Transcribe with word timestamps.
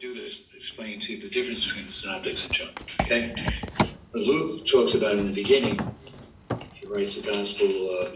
Do 0.00 0.14
this, 0.14 0.52
explain 0.54 1.00
to 1.00 1.14
you 1.14 1.22
the 1.22 1.30
difference 1.30 1.66
between 1.66 1.86
the 1.86 1.92
synoptics 1.92 2.44
and 2.44 2.54
John. 2.54 2.74
Okay? 3.04 3.36
But 4.12 4.22
Luke 4.22 4.66
talks 4.66 4.94
about 4.94 5.14
in 5.16 5.26
the 5.28 5.34
beginning, 5.34 5.96
he 6.72 6.86
writes 6.86 7.20
the 7.20 7.30
gospel. 7.30 7.66
Uh, 7.90 8.10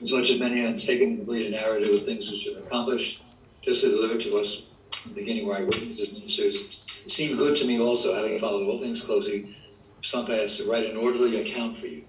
as 0.00 0.12
much 0.12 0.30
as 0.30 0.38
many 0.40 0.64
have 0.64 0.76
taken 0.76 1.16
complete 1.18 1.50
narrative 1.50 1.94
of 1.94 2.04
things 2.04 2.30
which 2.30 2.44
have 2.46 2.54
been 2.54 2.64
accomplished, 2.64 3.24
just 3.64 3.84
as 3.84 3.92
delivered 3.92 4.20
to 4.22 4.38
us 4.38 4.68
in 5.04 5.14
the 5.14 5.20
beginning 5.20 5.46
where 5.46 5.58
I 5.58 5.64
witnesses 5.64 6.14
ministers. 6.14 6.84
It 7.04 7.10
seemed 7.10 7.38
good 7.38 7.56
to 7.56 7.66
me 7.66 7.80
also, 7.80 8.14
having 8.14 8.38
followed 8.38 8.68
all 8.68 8.80
things 8.80 9.02
closely, 9.02 9.56
some 10.02 10.26
has 10.26 10.58
to 10.58 10.70
write 10.70 10.86
an 10.86 10.96
orderly 10.96 11.40
account 11.40 11.76
for 11.76 11.86
you. 11.86 12.06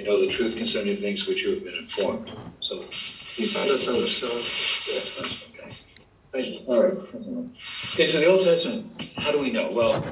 That 0.00 0.06
you 0.06 0.16
know 0.16 0.24
the 0.24 0.32
truth 0.32 0.56
concerning 0.56 0.96
things 0.96 1.26
which 1.26 1.42
you 1.42 1.50
have 1.50 1.64
been 1.64 1.74
informed. 1.74 2.30
So, 2.60 2.84
these 3.36 3.54
are 3.54 3.66
the 3.66 4.70
Okay. 6.32 6.64
All 6.66 6.82
right. 6.82 6.94
Okay, 7.92 8.06
so 8.06 8.18
the 8.18 8.26
Old 8.26 8.40
Testament, 8.40 9.02
how 9.16 9.30
do 9.30 9.38
we 9.38 9.50
know? 9.50 9.70
Well, 9.70 10.02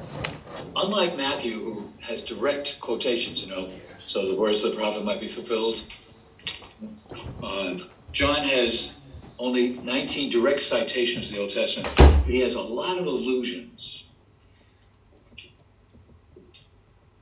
unlike 0.75 1.15
Matthew, 1.15 1.63
who 1.63 1.93
has 2.01 2.23
direct 2.23 2.79
quotations, 2.81 3.43
you 3.43 3.55
know, 3.55 3.71
so 4.05 4.27
the 4.27 4.35
words 4.35 4.63
of 4.63 4.71
the 4.71 4.77
prophet 4.77 5.03
might 5.03 5.21
be 5.21 5.29
fulfilled, 5.29 5.81
uh, 7.41 7.79
John 8.11 8.43
has 8.47 8.99
only 9.39 9.79
19 9.79 10.29
direct 10.29 10.59
citations 10.59 11.29
of 11.29 11.35
the 11.35 11.41
Old 11.41 11.49
Testament, 11.49 11.89
but 11.97 12.25
he 12.25 12.41
has 12.41 12.53
a 12.53 12.61
lot 12.61 12.99
of 12.99 13.07
allusions. 13.07 14.03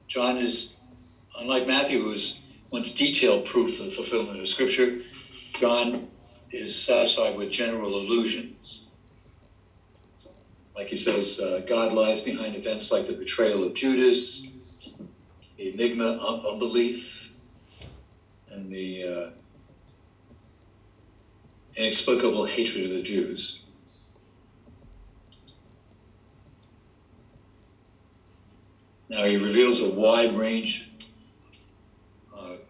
John 0.09 0.39
is, 0.39 0.75
unlike 1.39 1.67
Matthew, 1.67 2.01
who 2.01 2.13
wants 2.69 2.93
detailed 2.93 3.45
proof 3.45 3.79
of 3.79 3.87
the 3.87 3.91
fulfillment 3.91 4.39
of 4.39 4.47
Scripture, 4.47 4.99
John 5.57 6.09
is 6.51 6.75
satisfied 6.75 7.35
with 7.35 7.51
general 7.51 7.95
allusions. 7.95 8.85
Like 10.75 10.87
he 10.87 10.95
says, 10.95 11.39
uh, 11.39 11.63
God 11.67 11.93
lies 11.93 12.21
behind 12.21 12.55
events 12.55 12.91
like 12.91 13.07
the 13.07 13.13
betrayal 13.13 13.63
of 13.63 13.73
Judas, 13.73 14.47
the 15.57 15.69
enigma 15.69 16.05
of 16.05 16.45
unbelief, 16.45 17.31
and 18.49 18.71
the 18.71 19.03
uh, 19.03 19.29
inexplicable 21.75 22.45
hatred 22.45 22.85
of 22.85 22.91
the 22.91 23.01
Jews. 23.01 23.63
Now 29.09 29.23
he 29.23 29.37
reveals 29.37 29.79
a 29.79 29.89
wide 29.89 30.35
range 30.35 30.87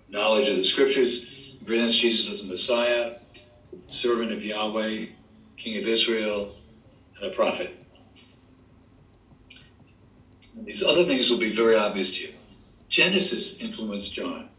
knowledge 0.09 0.49
of 0.49 0.57
the 0.57 0.65
scriptures. 0.65 1.55
Presents 1.65 1.97
Jesus 1.97 2.31
as 2.31 2.41
the 2.43 2.47
Messiah, 2.47 3.15
servant 3.89 4.31
of 4.31 4.41
Yahweh, 4.43 5.07
King 5.57 5.83
of 5.83 5.87
Israel, 5.87 6.55
and 7.17 7.31
a 7.31 7.35
prophet. 7.35 7.75
These 10.63 10.81
other 10.81 11.03
things 11.03 11.29
will 11.29 11.39
be 11.39 11.53
very 11.53 11.75
obvious 11.75 12.13
to 12.15 12.21
you. 12.21 12.33
Genesis 12.87 13.59
influenced 13.59 14.13
John, 14.13 14.49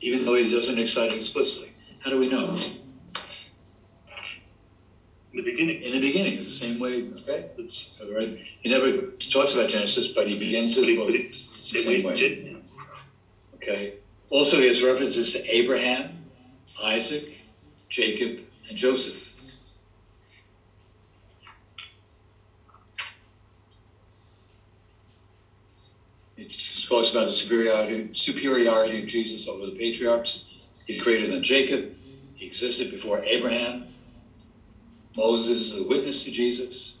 even 0.00 0.24
though 0.24 0.34
he 0.34 0.50
doesn't 0.50 0.78
excite 0.78 1.12
explicitly. 1.12 1.72
How 2.00 2.10
do 2.10 2.18
we 2.18 2.28
know? 2.28 2.58
In 5.32 5.44
the 5.44 5.50
beginning. 5.50 5.82
In 5.82 5.92
the 5.92 6.00
beginning, 6.00 6.38
it's 6.38 6.48
the 6.48 6.54
same 6.54 6.80
way. 6.80 7.08
Okay, 7.20 7.50
that's 7.56 8.00
right. 8.12 8.38
He 8.60 8.68
never 8.68 9.02
talks 9.18 9.54
about 9.54 9.68
Genesis, 9.70 10.08
but 10.08 10.26
he 10.26 10.38
begins 10.38 10.74
his 10.74 10.96
book 10.96 11.12
the 11.12 11.32
same 11.32 12.02
way. 12.04 12.56
Okay. 13.54 13.94
Also, 14.30 14.58
he 14.58 14.66
has 14.66 14.82
references 14.82 15.32
to 15.32 15.54
Abraham, 15.54 16.24
Isaac, 16.82 17.32
Jacob, 17.88 18.44
and 18.68 18.76
Joseph. 18.76 19.22
It 26.36 26.54
talks 26.88 27.10
about 27.10 27.26
the 27.26 27.32
superiority, 27.32 28.10
superiority 28.12 29.02
of 29.02 29.08
Jesus 29.08 29.48
over 29.48 29.66
the 29.66 29.76
patriarchs. 29.76 30.52
He 30.86 30.98
created 30.98 31.32
than 31.32 31.42
Jacob. 31.42 31.94
He 32.34 32.46
existed 32.46 32.90
before 32.90 33.24
Abraham. 33.24 33.94
Moses 35.16 35.72
is 35.72 35.80
a 35.80 35.88
witness 35.88 36.24
to 36.24 36.30
Jesus. 36.30 36.98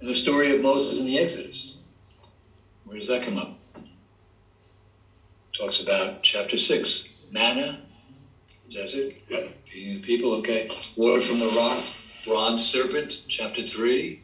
And 0.00 0.08
the 0.08 0.14
story 0.14 0.54
of 0.54 0.60
Moses 0.60 1.00
in 1.00 1.06
the 1.06 1.18
Exodus. 1.18 1.80
Where 2.84 2.98
does 2.98 3.08
that 3.08 3.22
come 3.22 3.38
up? 3.38 3.58
Talks 5.54 5.78
about 5.78 6.24
chapter 6.24 6.58
6, 6.58 7.08
manna, 7.30 7.80
desert, 8.68 9.12
feeding 9.70 9.94
the 9.94 10.00
people, 10.00 10.32
okay. 10.34 10.68
Water 10.96 11.22
from 11.22 11.38
the 11.38 11.46
rock, 11.50 11.80
bronze 12.24 12.64
serpent, 12.66 13.20
chapter 13.28 13.62
3. 13.62 14.20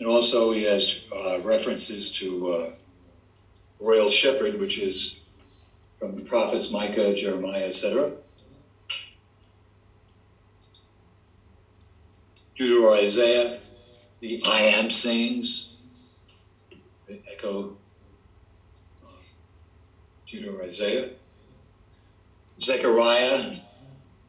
And 0.00 0.08
also 0.08 0.50
he 0.50 0.64
has 0.64 1.04
uh, 1.14 1.38
references 1.40 2.10
to 2.14 2.52
uh, 2.52 2.70
royal 3.78 4.10
shepherd, 4.10 4.58
which 4.58 4.76
is 4.76 5.24
from 6.00 6.16
the 6.16 6.22
prophets 6.22 6.70
Micah, 6.70 7.14
Jeremiah, 7.14 7.66
etc. 7.66 8.10
Deutero 12.58 13.00
Isaiah, 13.00 13.56
the 14.18 14.42
I 14.44 14.62
am 14.62 14.90
sayings, 14.90 15.76
echo 17.30 17.76
Deutero 20.34 20.64
Isaiah. 20.64 21.10
Zechariah 22.60 23.58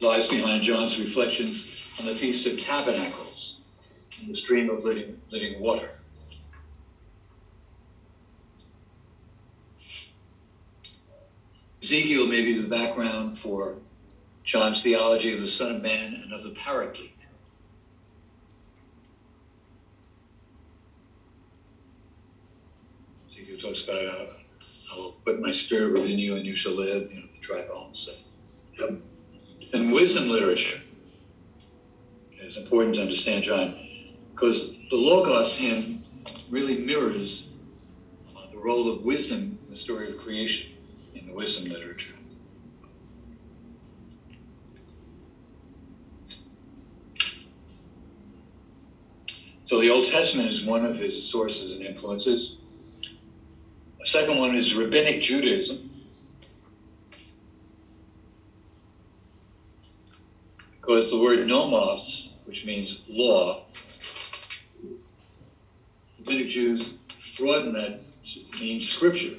lies 0.00 0.28
behind 0.28 0.62
John's 0.62 0.98
reflections 0.98 1.84
on 1.98 2.06
the 2.06 2.14
Feast 2.14 2.46
of 2.46 2.58
Tabernacles 2.58 3.60
and 4.20 4.30
the 4.30 4.34
stream 4.34 4.70
of 4.70 4.84
living, 4.84 5.20
living 5.30 5.60
water. 5.60 5.98
Ezekiel 11.82 12.26
may 12.26 12.44
be 12.44 12.60
the 12.60 12.68
background 12.68 13.38
for 13.38 13.76
John's 14.44 14.82
theology 14.82 15.34
of 15.34 15.40
the 15.40 15.48
Son 15.48 15.76
of 15.76 15.82
Man 15.82 16.14
and 16.14 16.32
of 16.32 16.42
the 16.42 16.50
Paraclete. 16.50 17.12
Ezekiel 23.30 23.58
talks 23.58 23.84
about 23.84 24.04
uh, 24.04 24.26
how 24.96 25.02
I 25.02 25.04
will 25.04 25.12
put 25.24 25.40
my 25.40 25.50
spirit 25.50 25.92
within 25.92 26.18
you 26.18 26.36
and 26.36 26.46
you 26.46 26.54
shall 26.54 26.72
live, 26.72 27.10
you 27.12 27.20
know, 27.20 27.26
the 27.32 27.40
dry 27.40 27.62
bones. 27.66 28.32
Yep. 28.78 28.90
And 29.72 29.92
wisdom 29.92 30.28
literature. 30.28 30.80
It's 32.32 32.56
important 32.56 32.94
to 32.96 33.02
understand 33.02 33.44
John 33.44 33.76
because 34.30 34.76
the 34.90 34.96
Logos 34.96 35.56
hymn 35.56 36.02
really 36.48 36.78
mirrors 36.78 37.54
uh, 38.36 38.50
the 38.50 38.58
role 38.58 38.88
of 38.88 39.02
wisdom 39.02 39.58
in 39.64 39.70
the 39.70 39.76
story 39.76 40.10
of 40.10 40.18
creation 40.18 40.72
in 41.14 41.26
the 41.26 41.32
wisdom 41.32 41.70
literature. 41.70 42.14
So 49.64 49.80
the 49.80 49.90
Old 49.90 50.04
Testament 50.04 50.48
is 50.48 50.64
one 50.64 50.84
of 50.84 50.96
his 50.96 51.28
sources 51.28 51.72
and 51.72 51.84
influences. 51.84 52.65
The 54.06 54.12
second 54.12 54.38
one 54.38 54.54
is 54.54 54.72
rabbinic 54.72 55.20
Judaism. 55.20 55.90
Because 60.70 61.10
the 61.10 61.18
word 61.18 61.44
nomos, 61.48 62.38
which 62.44 62.64
means 62.64 63.02
law, 63.08 63.64
rabbinic 66.20 66.46
Jews 66.46 66.98
broaden 67.36 67.72
that 67.72 67.98
to 68.26 68.62
mean 68.62 68.80
scripture. 68.80 69.34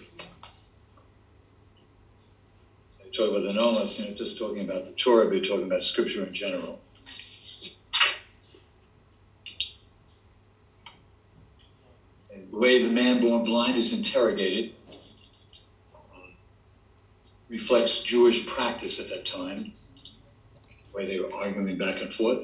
talk 3.13 3.29
about 3.29 3.43
the 3.43 3.53
nomos, 3.53 3.97
you 3.97 4.05
know, 4.05 4.13
just 4.13 4.37
talking 4.37 4.59
about 4.59 4.85
the 4.85 4.91
Torah, 4.91 5.29
but 5.29 5.45
talking 5.45 5.63
about 5.63 5.81
scripture 5.81 6.25
in 6.25 6.33
general. 6.33 6.77
The 12.57 12.63
way 12.63 12.81
the 12.81 12.89
man 12.89 13.19
born 13.19 13.43
blind 13.43 13.77
is 13.77 13.93
interrogated 13.93 14.73
reflects 17.49 18.01
Jewish 18.01 18.47
practice 18.47 18.99
at 18.99 19.07
that 19.09 19.25
time, 19.25 19.71
way 20.91 21.05
they 21.05 21.19
were 21.19 21.31
arguing 21.31 21.77
back 21.77 22.01
and 22.01 22.11
forth. 22.11 22.43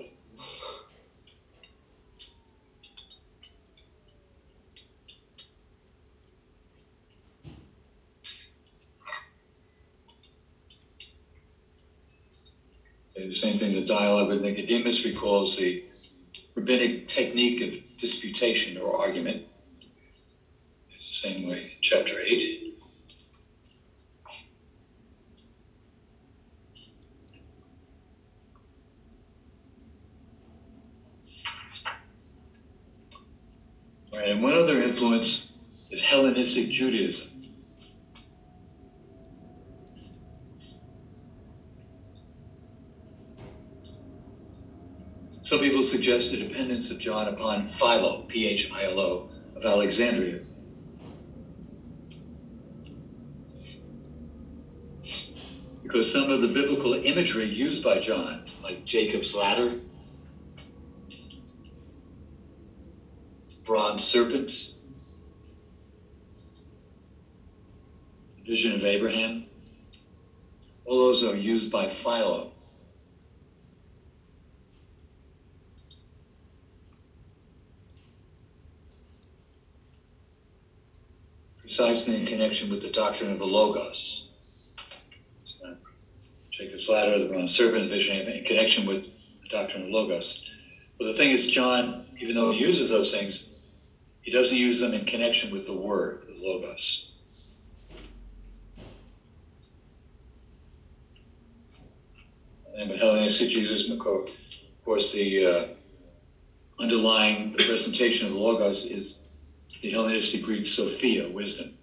the 13.16 13.32
same 13.32 13.56
thing, 13.56 13.72
the 13.72 13.82
dialogue 13.82 14.28
with 14.28 14.42
Nicodemus 14.42 15.04
recalls 15.06 15.56
the 15.56 15.82
rabbinic 16.54 17.08
technique 17.08 17.62
of 17.62 17.74
disputation 17.98 18.78
or 18.78 18.96
argument. 19.00 19.42
It's 21.06 21.22
the 21.22 21.28
same 21.28 21.50
way, 21.50 21.76
chapter 21.82 22.18
8. 22.18 22.74
And 34.14 34.42
one 34.42 34.54
other 34.54 34.82
influence 34.82 35.58
is 35.92 36.00
Hellenistic 36.00 36.62
Judaism. 36.74 37.30
Some 45.42 45.60
people 45.60 45.84
suggest 45.84 46.32
the 46.32 46.38
dependence 46.38 46.90
of 46.90 46.98
John 46.98 47.28
upon 47.28 47.68
Philo, 47.68 48.24
P 48.28 48.48
H 48.48 48.72
I 48.74 48.86
L 48.86 49.00
O, 49.00 49.30
of 49.56 49.64
Alexandria. 49.64 50.40
Because 55.84 56.12
some 56.12 56.32
of 56.32 56.42
the 56.42 56.48
biblical 56.48 56.94
imagery 56.96 57.46
used 57.46 57.84
by 57.84 58.00
John, 58.00 58.46
like 58.64 58.84
Jacob's 58.84 59.36
ladder, 59.36 59.80
bronze 63.64 64.04
serpents, 64.04 64.73
vision 68.46 68.74
of 68.74 68.86
Abraham, 68.86 69.46
all 70.86 71.08
those 71.08 71.24
are 71.24 71.36
used 71.36 71.72
by 71.72 71.88
Philo 71.88 72.54
precisely 81.64 82.16
in 82.16 82.26
connection 82.26 82.70
with 82.70 82.82
the 82.82 82.90
doctrine 82.90 83.32
of 83.32 83.40
the 83.40 83.46
Logos. 83.46 84.30
Jacob's 86.52 86.88
ladder, 86.88 87.18
the 87.18 87.26
bronze 87.26 87.52
serpent, 87.56 87.90
vision 87.90 88.28
in 88.28 88.44
connection 88.44 88.86
with 88.86 89.04
the 89.42 89.50
doctrine 89.50 89.84
of 89.84 89.90
Logos. 89.90 90.48
But 91.00 91.06
the 91.06 91.14
thing 91.14 91.32
is, 91.32 91.48
John, 91.48 92.06
even 92.20 92.36
though 92.36 92.52
he 92.52 92.60
uses 92.60 92.90
those 92.90 93.12
things, 93.12 93.50
he 94.22 94.30
doesn't 94.30 94.56
use 94.56 94.80
them 94.80 94.94
in 94.94 95.06
connection 95.06 95.52
with 95.52 95.66
the 95.66 95.74
Word, 95.74 96.26
the 96.28 96.36
Logos. 96.36 97.03
With 103.24 103.38
Judaism, 103.38 103.92
of 103.94 104.00
course, 104.84 105.14
the 105.14 105.46
uh, 105.46 105.66
underlying 106.78 107.54
the 107.54 107.64
presentation 107.64 108.28
of 108.28 108.34
the 108.34 108.38
Logos 108.38 108.84
is 108.84 109.24
the 109.82 109.90
Hellenistic 109.90 110.42
Greek 110.42 110.68
Sophia, 110.68 111.30
wisdom. 111.30 111.74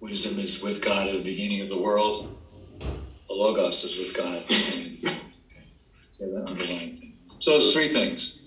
Wisdom 0.00 0.38
is 0.38 0.60
with 0.60 0.82
God 0.82 1.08
at 1.08 1.14
the 1.14 1.22
beginning 1.22 1.62
of 1.62 1.68
the 1.70 1.78
world. 1.78 2.28
The 2.80 3.32
Logos 3.32 3.84
is 3.84 3.96
with 3.96 4.12
God. 4.12 4.44
So 6.18 6.28
that 6.28 6.44
underlying 6.46 6.90
thing. 6.90 7.16
So 7.38 7.58
three 7.72 7.88
things. 7.88 8.44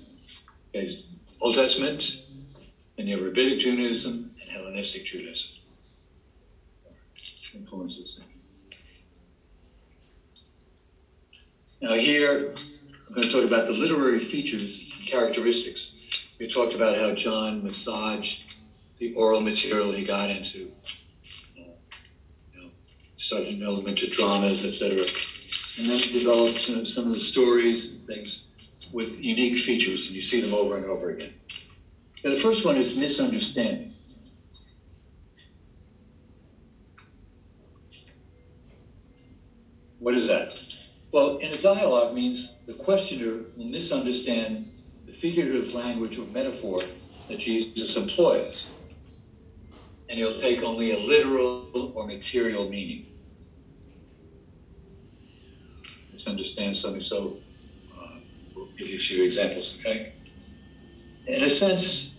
Okay, 0.76 0.88
Old 1.42 1.56
Testament, 1.56 2.18
and 3.00 3.08
you 3.08 3.16
have 3.16 3.26
Rabbinic 3.26 3.58
Judaism 3.58 4.30
and 4.40 4.52
Hellenistic 4.52 5.04
Judaism. 5.04 5.50
Influences. 7.56 8.20
Now 11.82 11.94
here, 11.94 12.54
I'm 13.08 13.14
going 13.14 13.28
to 13.28 13.34
talk 13.34 13.44
about 13.44 13.68
the 13.68 13.74
literary 13.74 14.24
features 14.24 14.94
and 14.96 15.06
characteristics. 15.06 16.00
We 16.40 16.48
talked 16.48 16.74
about 16.74 16.98
how 16.98 17.12
John 17.12 17.64
massaged 17.64 18.56
the 18.98 19.14
oral 19.14 19.42
material 19.42 19.92
he 19.92 20.04
got 20.04 20.30
into, 20.30 20.72
uh, 21.58 21.62
you 22.54 22.62
know, 22.62 22.70
started 23.18 23.60
to 23.98 24.08
dramas, 24.08 24.64
etc., 24.64 25.06
and 25.78 25.90
then 25.90 26.00
developed 26.14 26.70
know, 26.70 26.84
some 26.86 27.08
of 27.08 27.14
the 27.14 27.20
stories 27.20 27.92
and 27.92 28.08
things 28.08 28.48
with 28.94 29.20
unique 29.20 29.60
features, 29.60 30.08
and 30.08 30.16
you 30.16 30.22
see 30.22 30.40
them 30.40 30.54
over 30.54 30.78
and 30.78 30.86
over 30.86 31.10
again. 31.10 31.34
Now, 32.24 32.32
the 32.32 32.40
first 32.40 32.64
one 32.64 32.78
is 32.78 32.96
misunderstanding. 32.96 33.94
What 40.00 40.16
is 40.16 40.28
that? 40.28 40.62
Well, 41.16 41.38
in 41.38 41.54
a 41.54 41.58
dialogue 41.58 42.14
means 42.14 42.58
the 42.68 42.74
questioner 42.74 43.46
will 43.56 43.70
misunderstand 43.70 44.70
the 45.06 45.14
figurative 45.14 45.74
language 45.74 46.18
or 46.18 46.26
metaphor 46.26 46.84
that 47.30 47.40
Jesus 47.40 47.96
employs. 47.96 48.70
And 50.10 50.20
he'll 50.20 50.42
take 50.42 50.62
only 50.62 50.92
a 50.92 51.00
literal 51.00 51.94
or 51.96 52.06
material 52.06 52.68
meaning. 52.68 53.06
Misunderstand 56.12 56.76
something, 56.76 57.00
so 57.00 57.38
uh, 57.98 58.18
we'll 58.54 58.68
give 58.78 58.90
you 58.90 58.98
a 58.98 59.00
few 59.00 59.24
examples, 59.24 59.78
okay? 59.80 60.12
In 61.28 61.46
a 61.46 61.50
sense, 61.50 62.18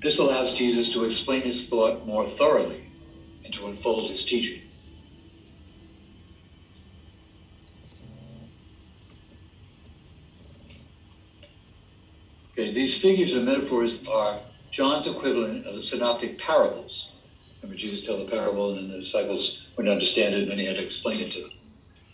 this 0.00 0.20
allows 0.20 0.54
Jesus 0.54 0.90
to 0.94 1.04
explain 1.04 1.42
his 1.42 1.68
thought 1.68 2.06
more 2.06 2.26
thoroughly 2.26 2.90
and 3.44 3.52
to 3.52 3.66
unfold 3.66 4.08
his 4.08 4.24
teaching. 4.24 4.67
Okay, 12.58 12.72
these 12.72 13.00
figures 13.00 13.34
and 13.34 13.44
metaphors 13.44 14.04
are 14.08 14.40
John's 14.72 15.06
equivalent 15.06 15.64
of 15.64 15.76
the 15.76 15.80
synoptic 15.80 16.40
parables. 16.40 17.14
Remember, 17.62 17.78
Jesus 17.78 18.04
told 18.04 18.26
a 18.26 18.28
parable, 18.28 18.70
and 18.70 18.78
then 18.78 18.88
the 18.90 18.98
disciples 18.98 19.68
wouldn't 19.76 19.92
understand 19.92 20.34
it, 20.34 20.42
and 20.42 20.50
then 20.50 20.58
he 20.58 20.64
had 20.64 20.74
to 20.74 20.82
explain 20.82 21.20
it 21.20 21.30
to 21.30 21.42
them. 21.42 21.50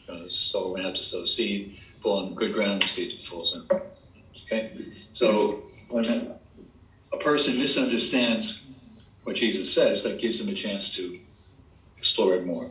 Uh, 0.07 0.19
the 0.25 0.29
sower 0.29 0.71
went 0.75 0.85
out 0.85 0.97
to 0.97 1.03
sow 1.03 1.25
seed, 1.25 1.79
fall 2.03 2.27
on 2.27 2.35
good 2.35 2.53
ground, 2.53 2.83
the 2.83 2.89
seed 2.89 3.19
falls 3.23 3.57
in. 3.57 3.67
Okay, 4.45 4.93
so 5.13 5.63
when 5.89 6.05
a 7.11 7.17
person 7.21 7.57
misunderstands 7.57 8.67
what 9.23 9.37
Jesus 9.37 9.73
says, 9.73 10.03
that 10.03 10.21
gives 10.21 10.45
them 10.45 10.53
a 10.53 10.55
chance 10.55 10.93
to 10.97 11.21
explore 11.97 12.35
it 12.35 12.45
more. 12.45 12.71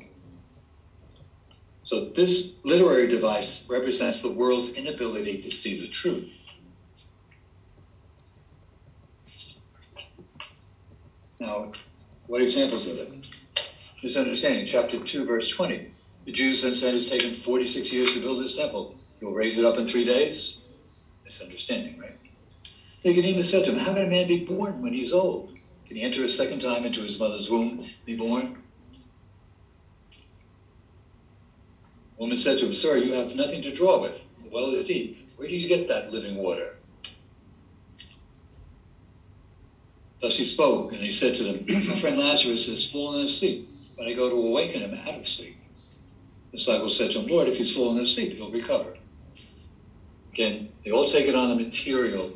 So 1.85 2.09
this 2.09 2.59
literary 2.63 3.07
device 3.07 3.67
represents 3.67 4.21
the 4.21 4.31
world's 4.31 4.77
inability 4.77 5.41
to 5.41 5.49
see 5.49 5.81
the 5.81 5.87
truth. 5.87 6.31
Now, 11.44 11.74
what 12.28 12.42
examples 12.42 12.90
of 12.90 13.00
it? 13.00 13.25
Misunderstanding, 14.02 14.66
chapter 14.66 14.97
2, 14.97 15.26
verse 15.26 15.50
20. 15.50 15.92
The 16.23 16.31
Jews 16.31 16.62
then 16.62 16.73
said 16.73 16.94
it's 16.94 17.09
taken 17.09 17.35
46 17.35 17.92
years 17.92 18.14
to 18.14 18.21
build 18.21 18.42
this 18.42 18.56
temple. 18.56 18.95
You'll 19.19 19.33
raise 19.33 19.59
it 19.59 19.66
up 19.66 19.78
in 19.78 19.85
three 19.85 20.06
days? 20.06 20.59
Misunderstanding, 21.26 22.00
right? 22.00 22.18
Nicodemus 23.04 23.52
said 23.52 23.66
to 23.66 23.73
him, 23.73 23.78
How 23.78 23.94
can 23.94 24.06
a 24.06 24.09
man 24.09 24.26
be 24.26 24.45
born 24.45 24.81
when 24.81 24.94
he's 24.94 25.12
old? 25.12 25.52
Can 25.85 25.97
he 25.97 26.04
enter 26.04 26.23
a 26.23 26.30
second 26.30 26.62
time 26.62 26.85
into 26.85 27.02
his 27.02 27.19
mother's 27.19 27.50
womb 27.50 27.80
and 27.80 28.06
be 28.06 28.16
born? 28.16 28.64
The 32.16 32.21
woman 32.21 32.38
said 32.38 32.57
to 32.59 32.68
him, 32.68 32.73
Sir, 32.73 32.95
you 32.95 33.16
have 33.16 33.35
nothing 33.35 33.62
to 33.64 33.73
draw 33.73 34.00
with. 34.00 34.18
The 34.42 34.50
well 34.50 34.73
is 34.73 34.85
deep. 34.85 35.30
Where 35.35 35.50
do 35.50 35.56
you 35.57 35.68
get 35.68 35.90
that 35.90 36.14
living 36.14 36.38
water? 36.38 36.72
Thus 40.23 40.37
he 40.37 40.45
spoke, 40.45 40.94
and 40.94 41.01
he 41.01 41.11
said 41.11 41.35
to 41.35 41.44
them, 41.44 41.65
My 41.68 41.97
friend 41.97 42.18
Lazarus 42.18 42.68
has 42.68 42.89
fallen 42.89 43.25
asleep, 43.25 43.68
but 43.97 44.07
I 44.07 44.13
go 44.13 44.30
to 44.30 44.35
awaken 44.37 44.81
him 44.81 44.97
out 45.06 45.19
of 45.19 45.27
sleep. 45.27 45.57
The 46.51 46.59
disciples 46.59 46.95
said 46.95 47.11
to 47.11 47.19
him, 47.19 47.27
Lord, 47.27 47.49
if 47.49 47.57
he's 47.57 47.73
fallen 47.73 48.01
asleep, 48.01 48.31
he'll 48.31 48.49
recover. 48.49 48.94
Again, 50.31 50.69
they 50.85 50.92
all 50.92 51.06
take 51.06 51.27
it 51.27 51.35
on 51.35 51.49
the 51.49 51.56
material 51.56 52.31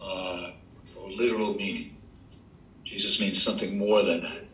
uh, 0.00 0.50
or 0.96 1.08
literal 1.08 1.54
meaning. 1.54 1.96
Jesus 2.84 3.20
means 3.20 3.40
something 3.40 3.78
more 3.78 4.02
than 4.02 4.22
that. 4.22 4.44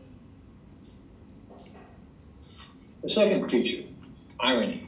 The 3.03 3.09
second 3.09 3.49
feature, 3.49 3.85
irony. 4.39 4.87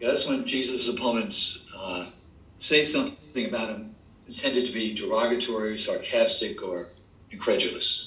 That's 0.00 0.26
when 0.26 0.44
Jesus' 0.44 0.88
opponents 0.88 1.64
uh, 1.72 2.06
say 2.62 2.84
something 2.84 3.46
about 3.46 3.70
him 3.70 3.94
intended 4.28 4.66
to 4.66 4.72
be 4.72 4.94
derogatory, 4.94 5.76
sarcastic, 5.76 6.62
or 6.62 6.90
incredulous. 7.32 8.06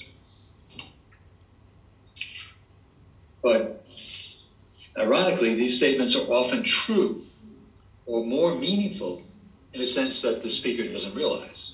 But 3.42 3.86
ironically, 4.96 5.54
these 5.54 5.76
statements 5.76 6.16
are 6.16 6.32
often 6.32 6.62
true 6.62 7.26
or 8.06 8.24
more 8.24 8.54
meaningful 8.54 9.22
in 9.74 9.82
a 9.82 9.86
sense 9.86 10.22
that 10.22 10.42
the 10.42 10.48
speaker 10.48 10.90
doesn't 10.90 11.14
realize. 11.14 11.72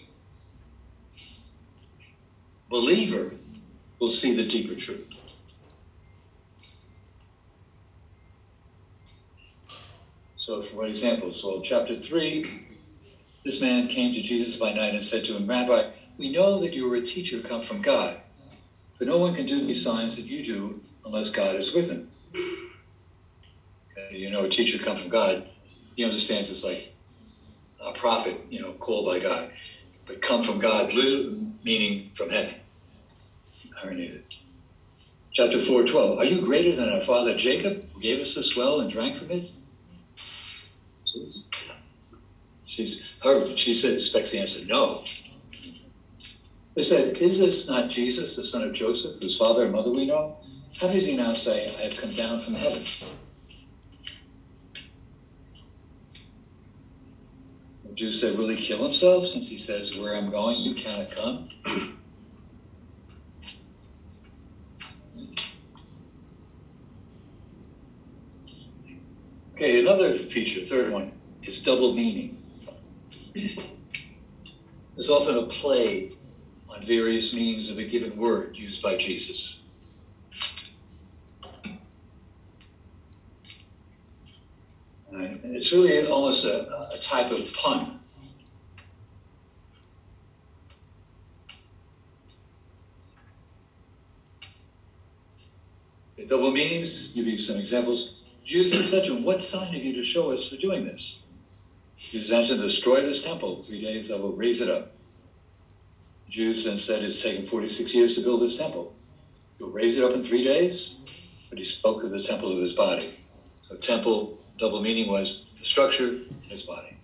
Believer 2.68 3.36
will 4.00 4.10
see 4.10 4.34
the 4.34 4.44
deeper 4.44 4.74
truth. 4.74 5.38
So, 10.36 10.60
for 10.60 10.86
examples, 10.86 11.44
well, 11.44 11.60
chapter 11.60 11.96
3, 11.96 12.71
this 13.44 13.60
man 13.60 13.88
came 13.88 14.12
to 14.14 14.22
Jesus 14.22 14.56
by 14.56 14.72
night 14.72 14.94
and 14.94 15.02
said 15.02 15.24
to 15.24 15.36
him, 15.36 15.46
Rabbi, 15.46 15.90
we 16.16 16.30
know 16.30 16.60
that 16.60 16.74
you 16.74 16.90
are 16.92 16.96
a 16.96 17.02
teacher 17.02 17.40
come 17.40 17.62
from 17.62 17.82
God, 17.82 18.20
for 18.98 19.04
no 19.04 19.18
one 19.18 19.34
can 19.34 19.46
do 19.46 19.64
these 19.64 19.82
signs 19.82 20.16
that 20.16 20.26
you 20.26 20.44
do 20.44 20.80
unless 21.04 21.30
God 21.30 21.56
is 21.56 21.72
with 21.72 21.88
him. 21.90 22.10
Okay, 22.36 24.16
you 24.16 24.30
know, 24.30 24.44
a 24.44 24.48
teacher 24.48 24.78
come 24.78 24.96
from 24.96 25.08
God. 25.08 25.48
he 25.96 26.04
understands 26.04 26.50
it's 26.50 26.64
like 26.64 26.94
a 27.80 27.92
prophet, 27.92 28.40
you 28.48 28.60
know, 28.60 28.72
called 28.72 29.06
by 29.06 29.18
God, 29.18 29.50
but 30.06 30.22
come 30.22 30.42
from 30.42 30.58
God, 30.58 30.92
meaning 30.94 32.10
from 32.14 32.30
heaven. 32.30 32.54
Marinated. 33.82 34.22
Chapter 35.34 35.58
4:12. 35.58 36.18
Are 36.18 36.24
you 36.24 36.42
greater 36.42 36.76
than 36.76 36.88
our 36.88 37.00
father 37.00 37.34
Jacob, 37.34 37.88
who 37.92 38.00
gave 38.00 38.20
us 38.20 38.34
this 38.34 38.54
well 38.54 38.80
and 38.80 38.90
drank 38.90 39.16
from 39.16 39.30
it? 39.30 39.44
She's 42.72 43.04
her. 43.22 43.54
She 43.54 43.74
said, 43.74 43.92
expects 43.98 44.30
the 44.30 44.38
answer, 44.38 44.64
no. 44.64 45.04
They 46.74 46.82
said, 46.82 47.18
Is 47.18 47.38
this 47.38 47.68
not 47.68 47.90
Jesus, 47.90 48.34
the 48.34 48.42
son 48.42 48.62
of 48.62 48.72
Joseph, 48.72 49.20
whose 49.20 49.36
father 49.36 49.64
and 49.64 49.72
mother 49.72 49.90
we 49.90 50.06
know? 50.06 50.38
How 50.80 50.86
does 50.88 51.04
he 51.04 51.14
now 51.14 51.34
say, 51.34 51.70
I 51.78 51.82
have 51.82 51.96
come 51.98 52.12
down 52.12 52.40
from 52.40 52.54
heaven? 52.54 52.82
The 57.84 57.92
Jews 57.92 58.18
said, 58.18 58.38
Will 58.38 58.48
he 58.48 58.56
kill 58.56 58.82
himself 58.82 59.26
since 59.28 59.50
he 59.50 59.58
says, 59.58 59.98
Where 59.98 60.16
I'm 60.16 60.30
going, 60.30 60.56
you 60.56 60.74
cannot 60.74 61.10
come? 61.10 61.46
Okay, 69.56 69.78
another 69.80 70.16
feature, 70.16 70.64
third 70.64 70.90
one, 70.90 71.12
is 71.42 71.62
double 71.62 71.94
meaning. 71.94 72.41
There's 73.34 75.08
often 75.08 75.38
a 75.38 75.46
play 75.46 76.12
on 76.68 76.84
various 76.84 77.32
meanings 77.32 77.70
of 77.70 77.78
a 77.78 77.84
given 77.84 78.16
word 78.16 78.56
used 78.56 78.82
by 78.82 78.96
Jesus. 78.96 79.62
Right? 85.10 85.42
And 85.44 85.56
it's 85.56 85.72
really 85.72 86.06
almost 86.06 86.44
a, 86.44 86.90
a 86.92 86.98
type 86.98 87.30
of 87.30 87.52
pun. 87.54 88.00
The 96.16 96.26
double 96.26 96.50
meanings, 96.50 97.12
give 97.12 97.26
you 97.26 97.38
some 97.38 97.56
examples. 97.56 98.20
Jesus 98.44 98.90
said 98.90 99.04
to 99.06 99.16
him, 99.16 99.24
What 99.24 99.42
sign 99.42 99.72
have 99.72 99.82
you 99.82 99.94
to 99.94 100.04
show 100.04 100.32
us 100.32 100.46
for 100.48 100.56
doing 100.56 100.84
this? 100.84 101.22
Jesus 101.96 102.32
answered, 102.32 102.58
Destroy 102.58 103.02
this 103.02 103.22
temple. 103.22 103.62
Three 103.62 103.82
days 103.82 104.10
I 104.12 104.16
will 104.16 104.34
raise 104.34 104.60
it 104.62 104.70
up. 104.70 104.92
Jews 106.28 106.64
then 106.64 106.78
said, 106.78 107.02
It's 107.02 107.22
taken 107.22 107.46
46 107.46 107.94
years 107.94 108.14
to 108.16 108.22
build 108.22 108.42
this 108.42 108.56
temple. 108.58 108.94
He'll 109.58 109.70
raise 109.70 109.98
it 109.98 110.04
up 110.04 110.14
in 110.14 110.24
three 110.24 110.44
days. 110.44 110.96
But 111.50 111.58
he 111.58 111.64
spoke 111.64 112.04
of 112.04 112.10
the 112.10 112.22
temple 112.22 112.52
of 112.52 112.60
his 112.60 112.74
body. 112.74 113.14
So, 113.62 113.76
temple, 113.76 114.38
double 114.58 114.80
meaning 114.80 115.08
was 115.08 115.52
the 115.58 115.64
structure 115.64 116.08
in 116.08 116.50
his 116.50 116.64
body. 116.64 116.96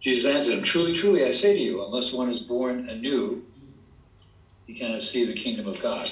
Jesus 0.00 0.30
answered 0.30 0.54
him, 0.54 0.62
Truly, 0.62 0.94
truly, 0.94 1.24
I 1.24 1.32
say 1.32 1.54
to 1.54 1.60
you, 1.60 1.82
unless 1.82 2.12
one 2.12 2.30
is 2.30 2.40
born 2.40 2.88
anew, 2.88 3.44
he 4.66 4.74
cannot 4.74 5.02
see 5.02 5.24
the 5.24 5.34
kingdom 5.34 5.66
of 5.68 5.80
God. 5.80 6.08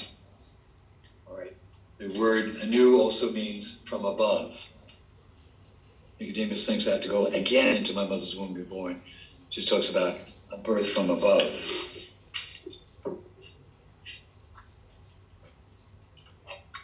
All 1.27 1.37
right. 1.37 1.55
The 1.99 2.09
word 2.19 2.57
anew 2.57 2.99
also 2.99 3.31
means 3.31 3.81
from 3.85 4.05
above. 4.05 4.57
Nicodemus 6.21 6.67
thinks 6.67 6.87
I 6.87 6.91
have 6.91 7.01
to 7.01 7.07
go 7.07 7.25
again 7.25 7.75
into 7.77 7.93
my 7.93 8.05
mother's 8.05 8.35
womb 8.35 8.53
to 8.53 8.59
be 8.59 8.63
born. 8.63 9.01
Just 9.49 9.67
talks 9.67 9.89
about 9.89 10.15
a 10.51 10.57
birth 10.57 10.87
from 10.87 11.09
above. 11.09 11.51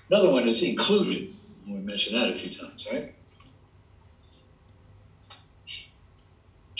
Another 0.09 0.31
one 0.31 0.47
is 0.47 0.63
inclusion. 0.63 1.37
We 1.67 1.75
mentioned 1.75 2.15
that 2.15 2.31
a 2.31 2.35
few 2.35 2.49
times, 2.49 2.87
right? 2.91 3.13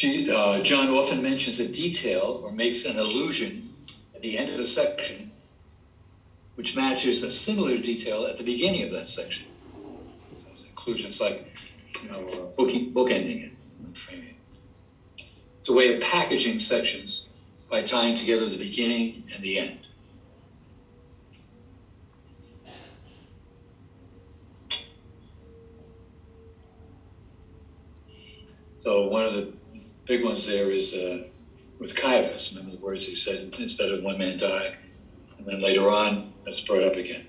Uh, 0.03 0.59
John 0.61 0.89
often 0.89 1.21
mentions 1.21 1.59
a 1.59 1.67
detail 1.67 2.41
or 2.43 2.51
makes 2.51 2.85
an 2.85 2.97
allusion 2.97 3.75
at 4.15 4.21
the 4.21 4.35
end 4.35 4.49
of 4.49 4.59
a 4.59 4.65
section, 4.65 5.31
which 6.55 6.75
matches 6.75 7.21
a 7.21 7.29
similar 7.29 7.77
detail 7.77 8.25
at 8.25 8.37
the 8.37 8.43
beginning 8.43 8.81
of 8.81 8.91
that 8.91 9.09
section. 9.09 9.45
Inclusion, 10.69 11.09
it's 11.09 11.21
like 11.21 11.46
you 12.01 12.09
know, 12.09 12.27
uh, 12.29 12.55
booking, 12.55 12.93
bookending 12.93 13.45
it, 13.45 13.51
framing 13.97 14.29
it. 14.29 14.35
It's 15.59 15.69
a 15.69 15.73
way 15.73 15.95
of 15.95 16.01
packaging 16.01 16.59
sections 16.59 17.29
by 17.69 17.81
tying 17.81 18.15
together 18.15 18.45
the 18.47 18.57
beginning 18.57 19.29
and 19.33 19.43
the 19.43 19.59
end. 19.59 19.79
So 28.79 29.07
one 29.07 29.25
of 29.25 29.33
the 29.33 29.53
big 30.05 30.23
ones 30.23 30.45
there 30.47 30.71
is 30.71 30.93
uh, 30.93 31.23
with 31.79 31.95
Caiaphas. 31.95 32.53
Remember 32.53 32.77
the 32.77 32.81
words 32.81 33.05
he 33.05 33.15
said, 33.15 33.53
it's 33.57 33.73
better 33.73 34.01
one 34.01 34.17
man 34.17 34.37
die. 34.37 34.75
And 35.37 35.47
then 35.47 35.61
later 35.61 35.89
on, 35.89 36.33
that's 36.45 36.61
brought 36.61 36.83
up 36.83 36.95
again. 36.95 37.25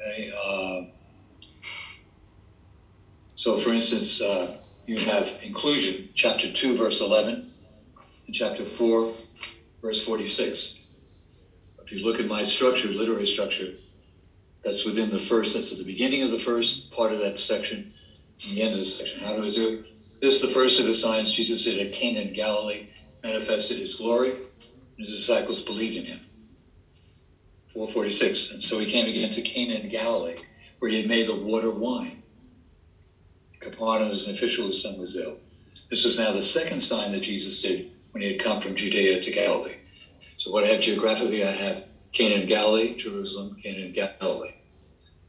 Okay. 0.00 0.32
Uh, 0.44 0.82
so, 3.46 3.56
for 3.56 3.72
instance, 3.72 4.20
uh, 4.20 4.56
you 4.86 4.98
have 4.98 5.38
inclusion, 5.40 6.10
chapter 6.16 6.52
2, 6.52 6.76
verse 6.76 7.00
11, 7.00 7.48
and 8.26 8.34
chapter 8.34 8.64
4, 8.64 9.12
verse 9.80 10.02
46. 10.02 10.88
If 11.84 11.92
you 11.92 12.04
look 12.04 12.18
at 12.18 12.26
my 12.26 12.42
structure, 12.42 12.88
literary 12.88 13.24
structure, 13.24 13.74
that's 14.64 14.84
within 14.84 15.10
the 15.10 15.20
first, 15.20 15.54
that's 15.54 15.70
at 15.70 15.78
the 15.78 15.84
beginning 15.84 16.24
of 16.24 16.32
the 16.32 16.40
first 16.40 16.90
part 16.90 17.12
of 17.12 17.20
that 17.20 17.38
section, 17.38 17.94
and 18.42 18.56
the 18.56 18.62
end 18.62 18.72
of 18.72 18.80
the 18.80 18.84
section. 18.84 19.20
How 19.20 19.36
do 19.36 19.44
I 19.44 19.50
do 19.50 19.68
it? 19.68 19.84
This 20.20 20.34
is 20.34 20.40
the 20.40 20.48
first 20.48 20.80
of 20.80 20.86
the 20.86 20.92
signs 20.92 21.30
Jesus 21.30 21.62
did 21.62 21.78
at 21.78 21.92
Cana 21.92 22.22
in 22.22 22.32
Galilee, 22.32 22.88
manifested 23.22 23.78
his 23.78 23.94
glory, 23.94 24.30
and 24.30 25.06
his 25.06 25.16
disciples 25.16 25.62
believed 25.62 25.94
in 25.94 26.04
him. 26.04 26.20
446. 27.74 28.50
And 28.50 28.60
so 28.60 28.80
he 28.80 28.90
came 28.90 29.06
again 29.06 29.30
to 29.30 29.40
Cana 29.40 29.74
in 29.74 29.88
Galilee, 29.88 30.34
where 30.80 30.90
he 30.90 30.96
had 30.96 31.06
made 31.06 31.28
the 31.28 31.36
water 31.36 31.70
wine. 31.70 32.15
Capernaum 33.70 34.10
was 34.10 34.26
an 34.28 34.34
official 34.34 34.66
whose 34.66 34.82
son 34.82 34.96
was. 34.96 35.18
This 35.90 36.04
was 36.04 36.18
now 36.18 36.32
the 36.32 36.42
second 36.42 36.80
sign 36.80 37.12
that 37.12 37.20
Jesus 37.20 37.60
did 37.60 37.90
when 38.12 38.22
he 38.22 38.32
had 38.32 38.40
come 38.40 38.60
from 38.60 38.76
Judea 38.76 39.20
to 39.20 39.30
Galilee. 39.32 39.76
So 40.36 40.52
what 40.52 40.64
I 40.64 40.68
have 40.68 40.80
geographically, 40.80 41.44
I 41.44 41.50
have 41.50 41.84
Cana 42.12 42.36
in 42.36 42.46
Galilee, 42.46 42.94
Jerusalem, 42.96 43.56
Cana 43.62 43.80
in 43.80 43.92
Galilee. 43.92 44.52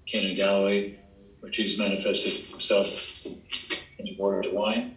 Cana 0.05 0.27
in 0.29 0.35
Galilee, 0.35 0.95
where 1.39 1.51
Jesus 1.51 1.79
manifested 1.79 2.33
himself 2.33 3.25
into 3.25 4.13
water 4.17 4.43
to 4.43 4.51
wine. 4.51 4.95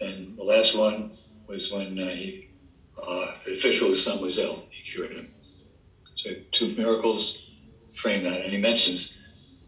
And 0.00 0.36
the 0.36 0.42
last 0.44 0.74
one 0.74 1.12
was 1.46 1.70
when 1.70 1.98
uh, 1.98 2.08
he, 2.08 2.48
uh, 3.00 3.34
the 3.46 3.52
official 3.52 3.88
whose 3.88 4.02
son 4.02 4.20
was 4.20 4.38
ill. 4.38 4.66
He 4.70 4.82
cured 4.82 5.12
him. 5.12 5.30
So 6.16 6.30
two 6.50 6.74
miracles 6.76 7.50
frame 7.94 8.24
that. 8.24 8.42
And 8.42 8.52
he 8.52 8.58
mentions 8.58 9.16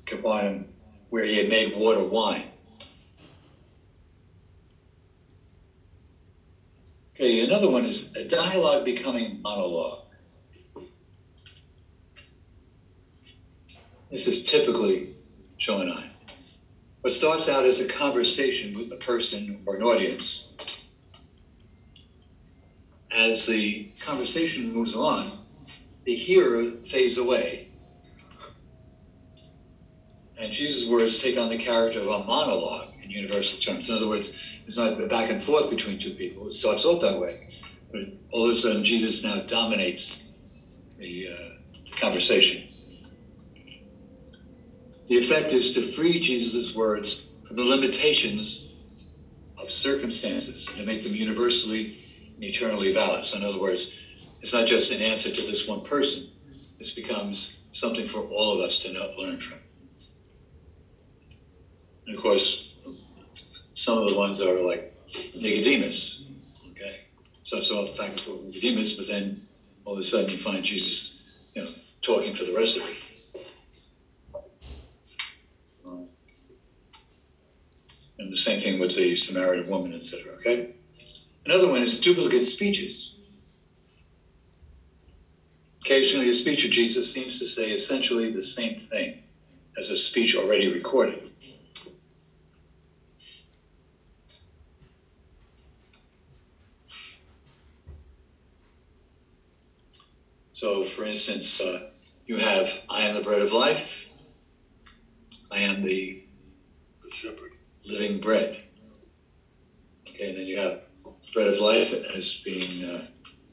Capernaum 0.06 0.66
where 1.10 1.24
he 1.24 1.36
had 1.36 1.48
made 1.48 1.74
water 1.74 2.02
wine. 2.04 2.49
Okay, 7.20 7.40
another 7.40 7.68
one 7.68 7.84
is 7.84 8.16
a 8.16 8.24
dialogue 8.24 8.82
becoming 8.86 9.42
monologue. 9.42 10.06
This 14.10 14.26
is 14.26 14.44
typically 14.44 15.16
Johannine. 15.58 16.12
What 17.02 17.12
starts 17.12 17.46
out 17.50 17.66
as 17.66 17.78
a 17.82 17.86
conversation 17.86 18.74
with 18.74 18.90
a 18.92 18.96
person 18.96 19.62
or 19.66 19.76
an 19.76 19.82
audience, 19.82 20.56
as 23.10 23.44
the 23.44 23.90
conversation 24.00 24.72
moves 24.72 24.96
on, 24.96 25.44
the 26.04 26.14
hearer 26.14 26.70
fades 26.86 27.18
away. 27.18 27.68
And 30.38 30.50
Jesus' 30.50 30.88
words 30.88 31.20
take 31.20 31.36
on 31.36 31.50
the 31.50 31.58
character 31.58 32.00
of 32.00 32.08
a 32.08 32.24
monologue 32.24 32.89
in 33.02 33.10
universal 33.10 33.60
terms. 33.60 33.88
In 33.88 33.96
other 33.96 34.08
words, 34.08 34.36
it's 34.66 34.78
not 34.78 35.00
a 35.00 35.06
back 35.06 35.30
and 35.30 35.42
forth 35.42 35.70
between 35.70 35.98
two 35.98 36.14
people. 36.14 36.48
It 36.48 36.54
starts 36.54 36.84
off 36.84 37.00
that 37.02 37.18
way. 37.18 37.48
But 37.92 38.02
all 38.30 38.44
of 38.44 38.50
a 38.50 38.56
sudden, 38.56 38.84
Jesus 38.84 39.24
now 39.24 39.40
dominates 39.40 40.32
the 40.98 41.28
uh, 41.28 41.96
conversation. 41.98 42.68
The 45.08 45.18
effect 45.18 45.52
is 45.52 45.74
to 45.74 45.82
free 45.82 46.20
Jesus' 46.20 46.74
words 46.74 47.30
from 47.46 47.56
the 47.56 47.64
limitations 47.64 48.72
of 49.58 49.70
circumstances 49.70 50.68
and 50.68 50.78
to 50.78 50.86
make 50.86 51.02
them 51.02 51.14
universally 51.14 52.04
and 52.34 52.44
eternally 52.44 52.92
valid. 52.92 53.26
So, 53.26 53.38
in 53.38 53.44
other 53.44 53.58
words, 53.58 53.98
it's 54.40 54.54
not 54.54 54.66
just 54.66 54.92
an 54.92 55.02
answer 55.02 55.30
to 55.30 55.42
this 55.42 55.66
one 55.66 55.82
person. 55.82 56.30
This 56.78 56.94
becomes 56.94 57.64
something 57.72 58.08
for 58.08 58.20
all 58.20 58.54
of 58.54 58.60
us 58.60 58.80
to 58.80 58.92
know, 58.92 59.12
learn 59.18 59.38
from. 59.38 59.58
And 62.06 62.16
of 62.16 62.22
course, 62.22 62.69
some 63.80 63.96
of 63.96 64.10
the 64.10 64.14
ones 64.14 64.42
are 64.42 64.60
like 64.60 64.92
Nicodemus. 65.34 66.26
Okay, 66.72 67.00
so 67.42 67.56
it's 67.56 67.70
all 67.70 67.86
back 67.94 68.26
and 68.26 68.44
Nicodemus, 68.52 68.92
but 68.92 69.06
then 69.06 69.40
all 69.86 69.94
of 69.94 69.98
a 69.98 70.02
sudden 70.02 70.28
you 70.28 70.36
find 70.36 70.62
Jesus, 70.62 71.22
you 71.54 71.62
know, 71.62 71.70
talking 72.02 72.34
for 72.34 72.44
the 72.44 72.52
rest 72.52 72.76
of 72.76 72.82
it. 72.86 72.94
and 78.18 78.30
the 78.30 78.36
same 78.36 78.60
thing 78.60 78.78
with 78.78 78.94
the 78.94 79.14
Samaritan 79.14 79.66
woman, 79.66 79.94
etc. 79.94 80.34
Okay. 80.34 80.68
Another 81.46 81.66
one 81.68 81.82
is 81.82 81.98
duplicate 82.00 82.44
speeches. 82.44 83.16
Occasionally, 85.80 86.28
a 86.28 86.34
speech 86.34 86.64
of 86.66 86.70
Jesus 86.70 87.10
seems 87.10 87.38
to 87.38 87.46
say 87.46 87.72
essentially 87.72 88.30
the 88.30 88.42
same 88.42 88.76
thing 88.76 89.22
as 89.78 89.88
a 89.88 89.96
speech 89.96 90.36
already 90.36 90.68
recorded. 90.68 91.30
So, 100.52 100.84
for 101.00 101.06
instance, 101.06 101.62
uh, 101.62 101.86
you 102.26 102.36
have, 102.36 102.82
I 102.90 103.04
am 103.04 103.14
the 103.14 103.22
bread 103.22 103.40
of 103.40 103.52
life. 103.52 104.06
I 105.50 105.60
am 105.60 105.82
the 105.82 106.22
shepherd, 107.10 107.52
living 107.86 108.20
bread. 108.20 108.60
Okay, 110.06 110.28
and 110.28 110.36
then 110.36 110.46
you 110.46 110.58
have 110.58 110.82
bread 111.32 111.46
of 111.46 111.58
life 111.58 111.94
as 112.14 112.42
being 112.44 112.84
uh, 112.84 113.02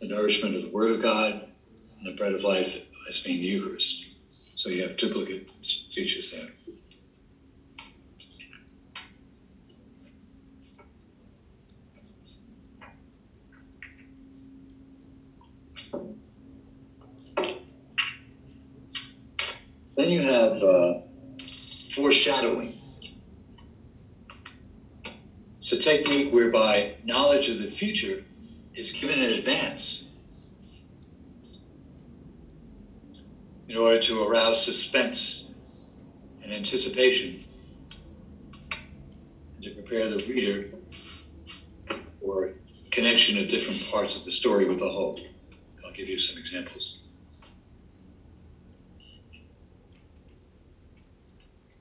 the 0.01 0.08
nourishment 0.08 0.56
of 0.56 0.63
the 0.63 0.70
Word 0.72 0.92
of 0.92 1.01
God, 1.01 1.48
and 1.98 2.06
the 2.06 2.18
bread 2.18 2.34
of 2.34 2.44
life 2.44 2.84
as 3.08 3.22
being 3.22 3.39
the 3.39 3.48
Eucharist. 3.48 4.06
So 4.56 4.68
you 4.68 4.82
have 4.82 4.98
duplicate 4.98 5.50
speeches 5.62 6.32
there. 6.32 6.50
Have 20.58 20.68
uh, 20.68 20.94
foreshadowing. 21.92 22.80
It's 25.60 25.72
a 25.72 25.78
technique 25.78 26.32
whereby 26.32 26.96
knowledge 27.04 27.50
of 27.50 27.60
the 27.60 27.68
future 27.68 28.24
is 28.74 28.92
given 28.92 29.22
in 29.22 29.34
advance 29.34 30.10
in 33.68 33.78
order 33.78 34.00
to 34.00 34.24
arouse 34.24 34.64
suspense 34.64 35.52
and 36.42 36.52
anticipation 36.52 37.38
and 38.72 39.64
to 39.64 39.72
prepare 39.72 40.10
the 40.10 40.24
reader 40.26 40.72
for 42.20 42.54
connection 42.90 43.38
of 43.38 43.48
different 43.48 43.86
parts 43.92 44.16
of 44.16 44.26
the 44.26 44.32
story 44.32 44.66
with 44.66 44.80
the 44.80 44.90
whole. 44.90 45.20
I'll 45.86 45.94
give 45.94 46.08
you 46.08 46.18
some 46.18 46.40
examples. 46.40 46.97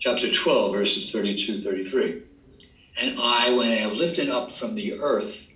Chapter 0.06 0.30
12, 0.30 0.70
verses 0.70 1.10
32 1.10 1.60
33. 1.60 2.22
And 2.96 3.20
I, 3.20 3.50
when 3.50 3.66
I 3.66 3.74
have 3.74 3.94
lifted 3.94 4.28
up 4.28 4.52
from 4.52 4.76
the 4.76 5.00
earth, 5.00 5.52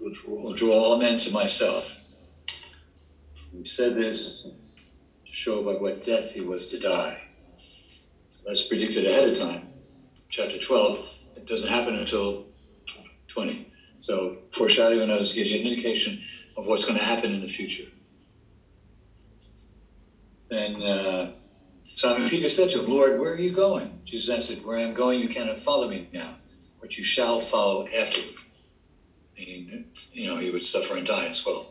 will 0.00 0.54
draw 0.54 0.70
all 0.70 0.96
men 0.96 1.18
to 1.18 1.30
myself. 1.30 1.94
He 3.52 3.66
said 3.66 3.94
this 3.94 4.44
to 4.44 5.32
show 5.34 5.62
by 5.62 5.74
what 5.74 6.00
death 6.00 6.32
he 6.32 6.40
was 6.40 6.70
to 6.70 6.78
die. 6.78 7.20
That's 8.46 8.62
predicted 8.62 9.04
ahead 9.04 9.28
of 9.28 9.38
time. 9.38 9.68
Chapter 10.30 10.56
12, 10.56 11.06
it 11.36 11.46
doesn't 11.46 11.68
happen 11.68 11.94
until 11.94 12.46
20. 13.28 13.70
So 13.98 14.38
foreshadowing 14.52 15.10
us 15.10 15.34
gives 15.34 15.52
you 15.52 15.60
an 15.60 15.66
indication 15.66 16.22
of 16.56 16.66
what's 16.66 16.86
going 16.86 16.96
to 16.96 17.04
happen 17.04 17.34
in 17.34 17.42
the 17.42 17.46
future. 17.46 17.88
Then 20.48 20.82
uh, 20.82 21.34
Simon 21.94 22.28
Peter 22.28 22.48
said 22.48 22.70
to 22.70 22.80
him, 22.80 22.90
Lord, 22.90 23.18
where 23.18 23.32
are 23.32 23.38
you 23.38 23.52
going? 23.52 24.00
Jesus 24.04 24.34
answered, 24.34 24.64
Where 24.64 24.78
I 24.78 24.82
am 24.82 24.94
going, 24.94 25.20
you 25.20 25.28
cannot 25.28 25.60
follow 25.60 25.88
me 25.88 26.08
now, 26.12 26.36
but 26.80 26.96
you 26.96 27.04
shall 27.04 27.40
follow 27.40 27.86
afterward. 27.86 28.34
Meaning, 29.36 29.84
you 30.12 30.26
know, 30.26 30.36
he 30.36 30.50
would 30.50 30.64
suffer 30.64 30.96
and 30.96 31.06
die 31.06 31.26
as 31.26 31.44
well. 31.44 31.66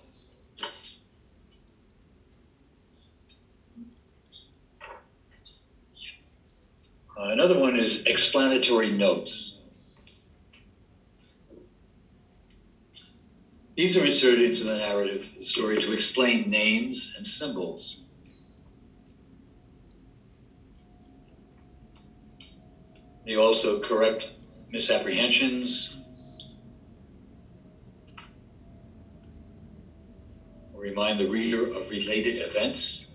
Uh, 7.18 7.30
another 7.30 7.58
one 7.58 7.78
is 7.78 8.06
explanatory 8.06 8.92
notes. 8.92 9.60
These 13.76 13.98
are 13.98 14.06
inserted 14.06 14.46
into 14.46 14.64
the 14.64 14.78
narrative, 14.78 15.28
story, 15.42 15.78
to 15.78 15.94
explain 15.94 16.50
names 16.50 17.14
and 17.18 17.26
symbols 17.26 18.02
They 23.32 23.38
also 23.38 23.80
correct 23.80 24.30
misapprehensions, 24.72 25.96
remind 30.76 31.17
the 31.17 31.28
reader 31.28 31.63
of 31.63 31.89
related 31.89 32.39
events, 32.39 33.08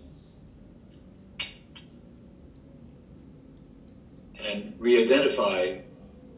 and 4.43 4.73
re 4.79 4.99
identify 5.03 5.75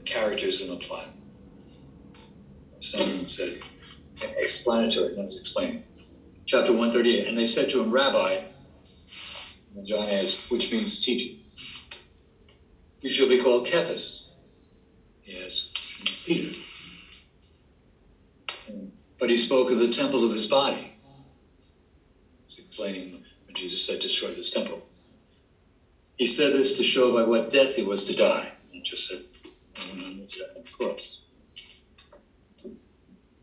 characters 0.04 0.62
in 0.62 0.72
the 0.72 0.76
plot. 0.76 1.08
Someone 2.82 3.30
said, 3.30 3.60
explanatory, 4.36 5.16
not 5.16 5.32
explaining. 5.32 5.86
Chapter 6.46 6.74
138, 6.74 7.28
and 7.30 7.38
they 7.38 7.46
said 7.46 7.70
to 7.70 7.80
him, 7.80 7.92
Rabbi, 7.92 8.42
and 9.74 9.86
John 9.86 10.10
which 10.50 10.70
means 10.70 11.00
teacher. 11.00 11.39
You 13.02 13.10
shall 13.10 13.28
be 13.28 13.38
called 13.38 13.68
Cephas. 13.68 14.30
Yes, 15.26 15.72
Peter. 16.26 16.58
But 19.20 19.30
he 19.30 19.38
spoke 19.38 19.72
of 19.72 19.80
the 19.80 19.90
temple 19.90 20.26
of 20.26 20.32
his 20.32 20.48
body. 20.48 20.92
He's 22.48 22.60
explaining 22.60 23.12
when 23.46 23.56
Jesus 23.56 23.86
said, 23.86 24.00
destroy 24.00 24.34
this 24.34 24.52
temple. 24.52 24.82
He 26.18 26.28
said 26.28 26.54
this 26.54 26.78
to 26.78 26.84
show 26.84 27.12
by 27.14 27.24
what 27.24 27.50
death 27.50 27.76
he 27.76 27.84
was 27.84 28.06
to 28.06 28.16
die. 28.16 28.52
He 28.72 28.82
just 28.82 29.08
said, 29.08 29.20
on 29.92 30.00
the. 30.00 30.28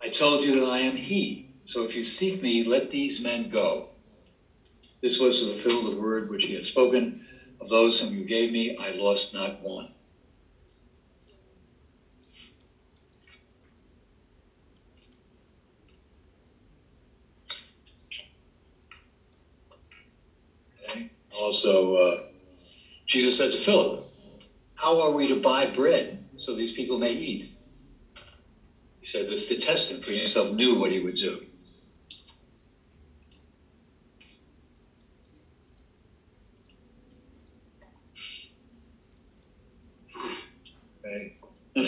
I 0.03 0.09
told 0.09 0.45
you 0.45 0.61
that 0.61 0.67
I 0.67 0.81
am 0.81 0.97
he. 0.97 1.49
So 1.67 1.83
if 1.85 1.95
you 1.95 2.05
seek 2.05 2.43
me, 2.43 2.65
let 2.65 2.91
these 2.91 3.21
men 3.21 3.49
go. 3.51 3.91
This 5.03 5.19
was 5.19 5.41
to 5.41 5.47
fulfill 5.47 5.83
the 5.83 5.97
word 5.97 6.31
which 6.31 6.45
he 6.45 6.55
had 6.55 6.67
spoken. 6.67 7.21
Of 7.67 7.71
those 7.71 7.99
whom 7.99 8.15
you 8.15 8.25
gave 8.25 8.53
me, 8.53 8.77
I 8.79 8.93
lost 8.93 9.35
not 9.35 9.61
one. 9.61 9.89
Also, 21.33 21.95
uh, 21.97 22.21
Jesus 23.07 23.37
said 23.37 23.53
to 23.53 23.59
Philip, 23.59 24.07
How 24.75 25.01
are 25.01 25.11
we 25.11 25.29
to 25.29 25.37
buy 25.37 25.67
bread 25.67 26.23
so 26.37 26.55
these 26.55 26.73
people 26.73 26.99
may 26.99 27.13
eat? 27.13 27.47
He 29.01 29.07
said 29.07 29.29
this 29.29 29.47
to 29.47 29.57
test 29.57 29.91
him, 29.91 30.01
for 30.01 30.13
he 30.13 30.19
himself 30.19 30.51
knew 30.51 30.75
what 30.77 30.93
he 30.93 31.01
would 31.01 31.17
do. 31.17 31.46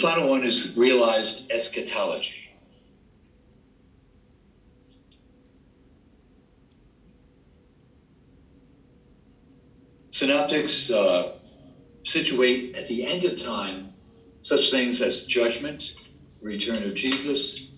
Final 0.09 0.27
one 0.27 0.43
is 0.43 0.75
realized 0.75 1.53
eschatology. 1.53 2.49
Synoptics 10.11 10.91
uh, 10.91 11.35
situate 12.07 12.75
at 12.75 12.89
the 12.89 13.05
end 13.05 13.27
of 13.27 13.37
time 13.37 13.93
such 14.41 14.71
things 14.71 15.03
as 15.03 15.27
judgment, 15.27 15.93
return 16.41 16.83
of 16.85 16.95
Jesus, 16.95 17.75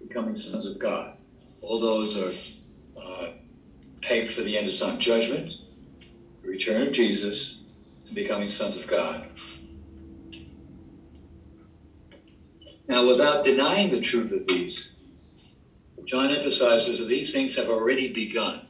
becoming 0.00 0.34
sons 0.34 0.66
of 0.66 0.78
God. 0.78 1.12
All 1.60 1.78
those 1.78 2.16
are 2.16 2.32
uh, 2.98 3.28
pegged 4.00 4.30
for 4.30 4.40
the 4.40 4.56
end 4.56 4.68
of 4.68 4.78
time. 4.78 4.98
Judgment, 4.98 5.50
return 6.42 6.86
of 6.86 6.92
Jesus, 6.92 7.62
and 8.06 8.14
becoming 8.14 8.48
sons 8.48 8.78
of 8.78 8.86
God. 8.86 9.28
Now, 12.92 13.06
without 13.06 13.42
denying 13.42 13.90
the 13.90 14.02
truth 14.02 14.32
of 14.32 14.46
these, 14.46 15.00
John 16.04 16.30
emphasizes 16.30 16.98
that 16.98 17.06
these 17.06 17.32
things 17.32 17.56
have 17.56 17.70
already 17.70 18.12
begun. 18.12 18.66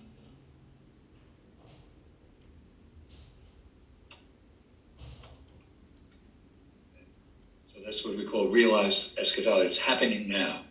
So 7.75 7.81
that's 7.85 8.05
what 8.05 8.17
we 8.17 8.25
call 8.25 8.47
realized 8.47 9.19
eschatology. 9.19 9.67
It's 9.67 9.77
happening 9.77 10.29
now, 10.29 10.67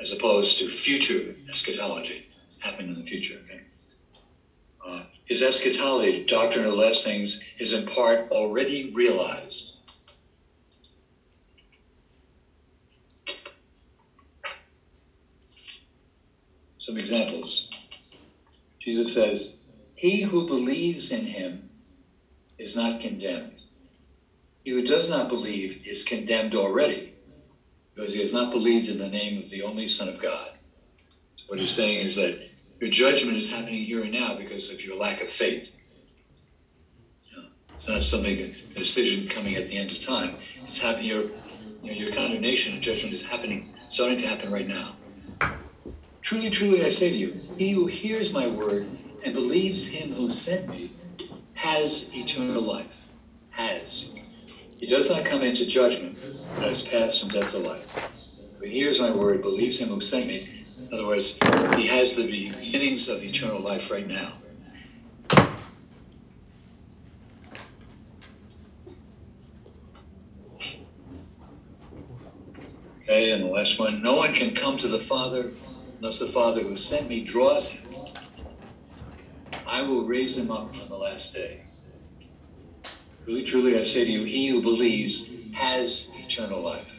as 0.00 0.14
opposed 0.14 0.56
to 0.60 0.66
future 0.66 1.36
eschatology. 1.50 2.26
happening 2.60 2.94
in 2.94 2.98
the 2.98 3.04
future. 3.04 3.38
Okay? 3.44 3.60
Uh, 4.82 5.02
his 5.26 5.42
eschatology, 5.42 6.24
doctrine 6.24 6.64
of 6.64 6.70
the 6.70 6.78
last 6.78 7.04
things, 7.04 7.44
is 7.58 7.74
in 7.74 7.84
part 7.84 8.30
already 8.30 8.90
realized. 8.94 9.75
Some 16.86 16.98
examples. 16.98 17.68
Jesus 18.78 19.12
says, 19.12 19.56
He 19.96 20.20
who 20.20 20.46
believes 20.46 21.10
in 21.10 21.24
him 21.24 21.68
is 22.58 22.76
not 22.76 23.00
condemned. 23.00 23.60
He 24.62 24.70
who 24.70 24.82
does 24.82 25.10
not 25.10 25.28
believe 25.28 25.80
is 25.84 26.04
condemned 26.04 26.54
already 26.54 27.12
because 27.92 28.12
he 28.12 28.20
has 28.20 28.32
not 28.32 28.52
believed 28.52 28.88
in 28.88 28.98
the 28.98 29.08
name 29.08 29.36
of 29.36 29.50
the 29.50 29.62
only 29.62 29.88
Son 29.88 30.08
of 30.08 30.20
God. 30.20 30.52
What 31.48 31.58
he's 31.58 31.74
saying 31.74 32.02
is 32.02 32.14
that 32.14 32.38
your 32.78 32.88
judgment 32.88 33.36
is 33.36 33.50
happening 33.50 33.82
here 33.82 34.04
and 34.04 34.12
now 34.12 34.34
because 34.34 34.70
of 34.70 34.84
your 34.84 34.94
lack 34.94 35.20
of 35.20 35.28
faith. 35.28 35.68
it's 37.74 37.88
not 37.88 38.02
something, 38.02 38.54
a 38.70 38.78
decision 38.78 39.26
coming 39.26 39.56
at 39.56 39.66
the 39.66 39.76
end 39.76 39.90
of 39.90 39.98
time. 39.98 40.36
It's 40.68 40.78
happening, 40.78 41.08
your, 41.08 41.24
your 41.82 42.12
condemnation 42.12 42.74
and 42.74 42.80
judgment 42.80 43.12
is 43.12 43.22
happening, 43.22 43.74
starting 43.88 44.18
to 44.18 44.26
happen 44.28 44.52
right 44.52 44.68
now. 44.68 44.94
Truly, 46.26 46.50
truly, 46.50 46.84
I 46.84 46.88
say 46.88 47.08
to 47.08 47.16
you, 47.16 47.36
he 47.56 47.70
who 47.70 47.86
hears 47.86 48.32
my 48.32 48.48
word 48.48 48.88
and 49.22 49.32
believes 49.32 49.86
him 49.86 50.10
who 50.10 50.28
sent 50.28 50.68
me 50.68 50.90
has 51.54 52.10
eternal 52.16 52.64
life. 52.64 52.88
Has. 53.50 54.12
He 54.76 54.86
does 54.86 55.08
not 55.08 55.24
come 55.24 55.44
into 55.44 55.64
judgment, 55.64 56.16
but 56.56 56.66
has 56.66 56.82
passed 56.82 57.20
from 57.20 57.28
death 57.28 57.52
to 57.52 57.58
life. 57.58 57.88
Who 58.58 58.66
hears 58.66 58.98
my 58.98 59.12
word, 59.12 59.40
believes 59.40 59.78
him 59.78 59.86
who 59.86 60.00
sent 60.00 60.26
me. 60.26 60.48
In 60.90 60.98
other 60.98 61.06
words, 61.06 61.38
he 61.76 61.86
has 61.86 62.16
the 62.16 62.26
beginnings 62.26 63.08
of 63.08 63.22
eternal 63.22 63.60
life 63.60 63.88
right 63.88 64.08
now. 64.08 64.32
Okay, 73.04 73.30
and 73.30 73.44
the 73.44 73.48
last 73.48 73.78
one 73.78 74.02
no 74.02 74.14
one 74.16 74.34
can 74.34 74.56
come 74.56 74.76
to 74.78 74.88
the 74.88 74.98
Father 74.98 75.52
unless 76.00 76.18
the 76.18 76.26
Father 76.26 76.62
who 76.62 76.76
sent 76.76 77.08
me 77.08 77.22
draws 77.22 77.70
him. 77.70 77.84
I 79.66 79.82
will 79.82 80.04
raise 80.04 80.36
him 80.36 80.50
up 80.50 80.74
on 80.80 80.88
the 80.88 80.96
last 80.96 81.34
day. 81.34 81.62
Truly, 83.24 83.42
truly, 83.42 83.78
I 83.78 83.82
say 83.82 84.04
to 84.04 84.10
you, 84.10 84.24
he 84.24 84.48
who 84.48 84.62
believes 84.62 85.28
has 85.52 86.10
eternal 86.14 86.62
life. 86.62 86.92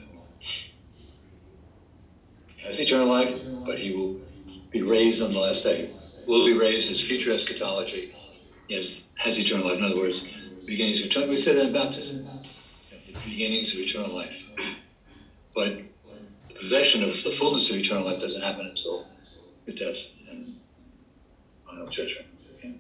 Has 2.64 2.80
eternal 2.80 3.08
life, 3.08 3.34
but 3.66 3.78
he 3.80 3.92
will 3.92 4.18
be 4.72 4.82
raised 4.82 5.22
on 5.22 5.32
the 5.32 5.40
last 5.40 5.64
day. 5.64 5.92
Will 6.26 6.46
be 6.46 6.54
raised 6.54 6.92
as 6.92 7.00
future 7.02 7.32
eschatology. 7.32 8.12
Yes, 8.68 9.10
has 9.18 9.40
eternal 9.40 9.66
life. 9.66 9.78
In 9.78 9.84
other 9.86 9.98
words, 9.98 10.28
beginnings 10.66 11.00
of 11.00 11.06
eternal. 11.06 11.30
We 11.30 11.38
said 11.38 11.56
that 11.56 11.66
in 11.66 11.72
baptism. 11.72 12.22
The 12.92 13.14
beginnings 13.26 13.74
of 13.74 13.80
eternal 13.80 14.14
life. 14.14 14.44
But 15.56 15.87
possession 16.68 17.02
of 17.02 17.24
the 17.24 17.32
fullness 17.32 17.70
of 17.70 17.78
eternal 17.78 18.04
life 18.04 18.20
doesn't 18.20 18.42
happen 18.42 18.66
until 18.66 19.08
the 19.66 19.72
death 19.72 20.12
and 20.30 20.54
final 21.66 21.88
judgment. 21.88 22.28
Okay. 22.60 22.76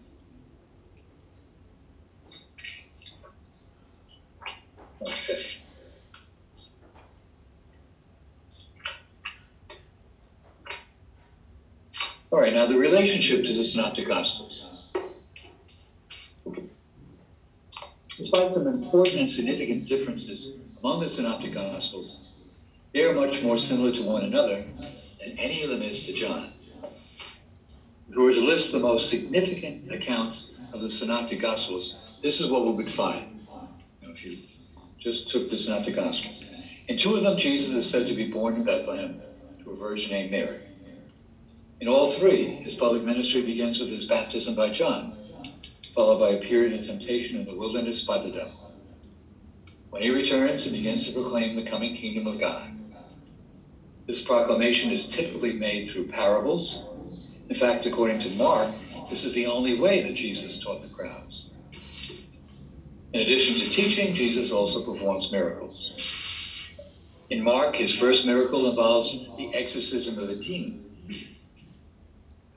All 12.30 12.42
right, 12.42 12.54
now 12.54 12.66
the 12.66 12.78
relationship 12.78 13.46
to 13.46 13.54
the 13.54 13.64
Synoptic 13.64 14.06
Gospels. 14.06 14.70
Despite 18.18 18.52
some 18.52 18.68
important 18.68 19.22
and 19.22 19.32
significant 19.32 19.88
differences 19.88 20.58
among 20.82 21.00
the 21.00 21.08
Synoptic 21.08 21.54
Gospels, 21.54 22.27
they 22.98 23.04
are 23.04 23.14
much 23.14 23.44
more 23.44 23.60
similar 23.60 23.92
to 23.92 24.02
one 24.02 24.24
another 24.24 24.66
than 25.20 25.38
any 25.38 25.62
of 25.62 25.70
them 25.70 25.84
is 25.84 26.08
to 26.08 26.14
John. 26.14 26.52
If 28.10 28.16
we 28.16 28.24
were 28.24 28.34
to 28.34 28.42
list 28.42 28.72
the 28.72 28.80
most 28.80 29.12
significant 29.12 29.92
accounts 29.92 30.60
of 30.74 30.82
the 30.82 30.90
Synoptic 30.90 31.40
Gospels, 31.40 32.04
this 32.24 32.40
is 32.40 32.50
what 32.50 32.66
we 32.66 32.72
would 32.72 32.92
find. 32.92 33.46
You 34.02 34.08
know, 34.08 34.14
if 34.16 34.26
you 34.26 34.40
just 34.98 35.30
took 35.30 35.48
the 35.48 35.60
Synoptic 35.60 35.96
Gospels. 35.96 36.44
In 36.88 36.98
two 36.98 37.16
of 37.16 37.22
them, 37.22 37.38
Jesus 37.38 37.76
is 37.76 37.88
said 37.88 38.08
to 38.08 38.14
be 38.14 38.32
born 38.32 38.56
in 38.56 38.64
Bethlehem 38.64 39.22
to 39.64 39.70
a 39.70 39.76
virgin 39.76 40.10
named 40.10 40.32
Mary. 40.32 40.60
In 41.80 41.88
all 41.88 42.08
three, 42.08 42.48
his 42.48 42.74
public 42.74 43.04
ministry 43.04 43.44
begins 43.44 43.78
with 43.78 43.90
his 43.90 44.06
baptism 44.06 44.56
by 44.56 44.70
John, 44.70 45.16
followed 45.94 46.18
by 46.18 46.32
a 46.32 46.42
period 46.42 46.74
of 46.74 46.84
temptation 46.84 47.38
in 47.38 47.46
the 47.46 47.54
wilderness 47.54 48.04
by 48.04 48.18
the 48.18 48.32
devil. 48.32 48.74
When 49.92 50.02
he 50.02 50.10
returns, 50.10 50.64
he 50.64 50.72
begins 50.72 51.06
to 51.06 51.12
proclaim 51.12 51.56
the 51.56 51.70
coming 51.70 51.94
kingdom 51.94 52.26
of 52.26 52.40
God. 52.40 52.74
This 54.08 54.24
proclamation 54.24 54.90
is 54.90 55.10
typically 55.10 55.52
made 55.52 55.86
through 55.86 56.08
parables. 56.08 56.88
In 57.50 57.56
fact, 57.56 57.86
according 57.86 58.20
to 58.20 58.30
Mark, 58.30 58.74
this 59.10 59.26
is 59.26 59.34
the 59.34 59.46
only 59.46 59.78
way 59.78 60.02
that 60.02 60.14
Jesus 60.16 60.64
taught 60.64 60.82
the 60.82 60.88
crowds. 60.88 61.52
In 63.12 63.20
addition 63.20 63.56
to 63.56 63.70
teaching, 63.70 64.16
Jesus 64.16 64.54
also 64.54 64.82
performs 64.82 65.30
miracles. 65.30 66.74
In 67.30 67.44
Mark, 67.44 67.76
his 67.76 67.94
first 67.94 68.26
miracle 68.26 68.70
involves 68.70 69.28
the 69.36 69.54
exorcism 69.54 70.18
of 70.18 70.30
a 70.30 70.36
demon. 70.36 70.86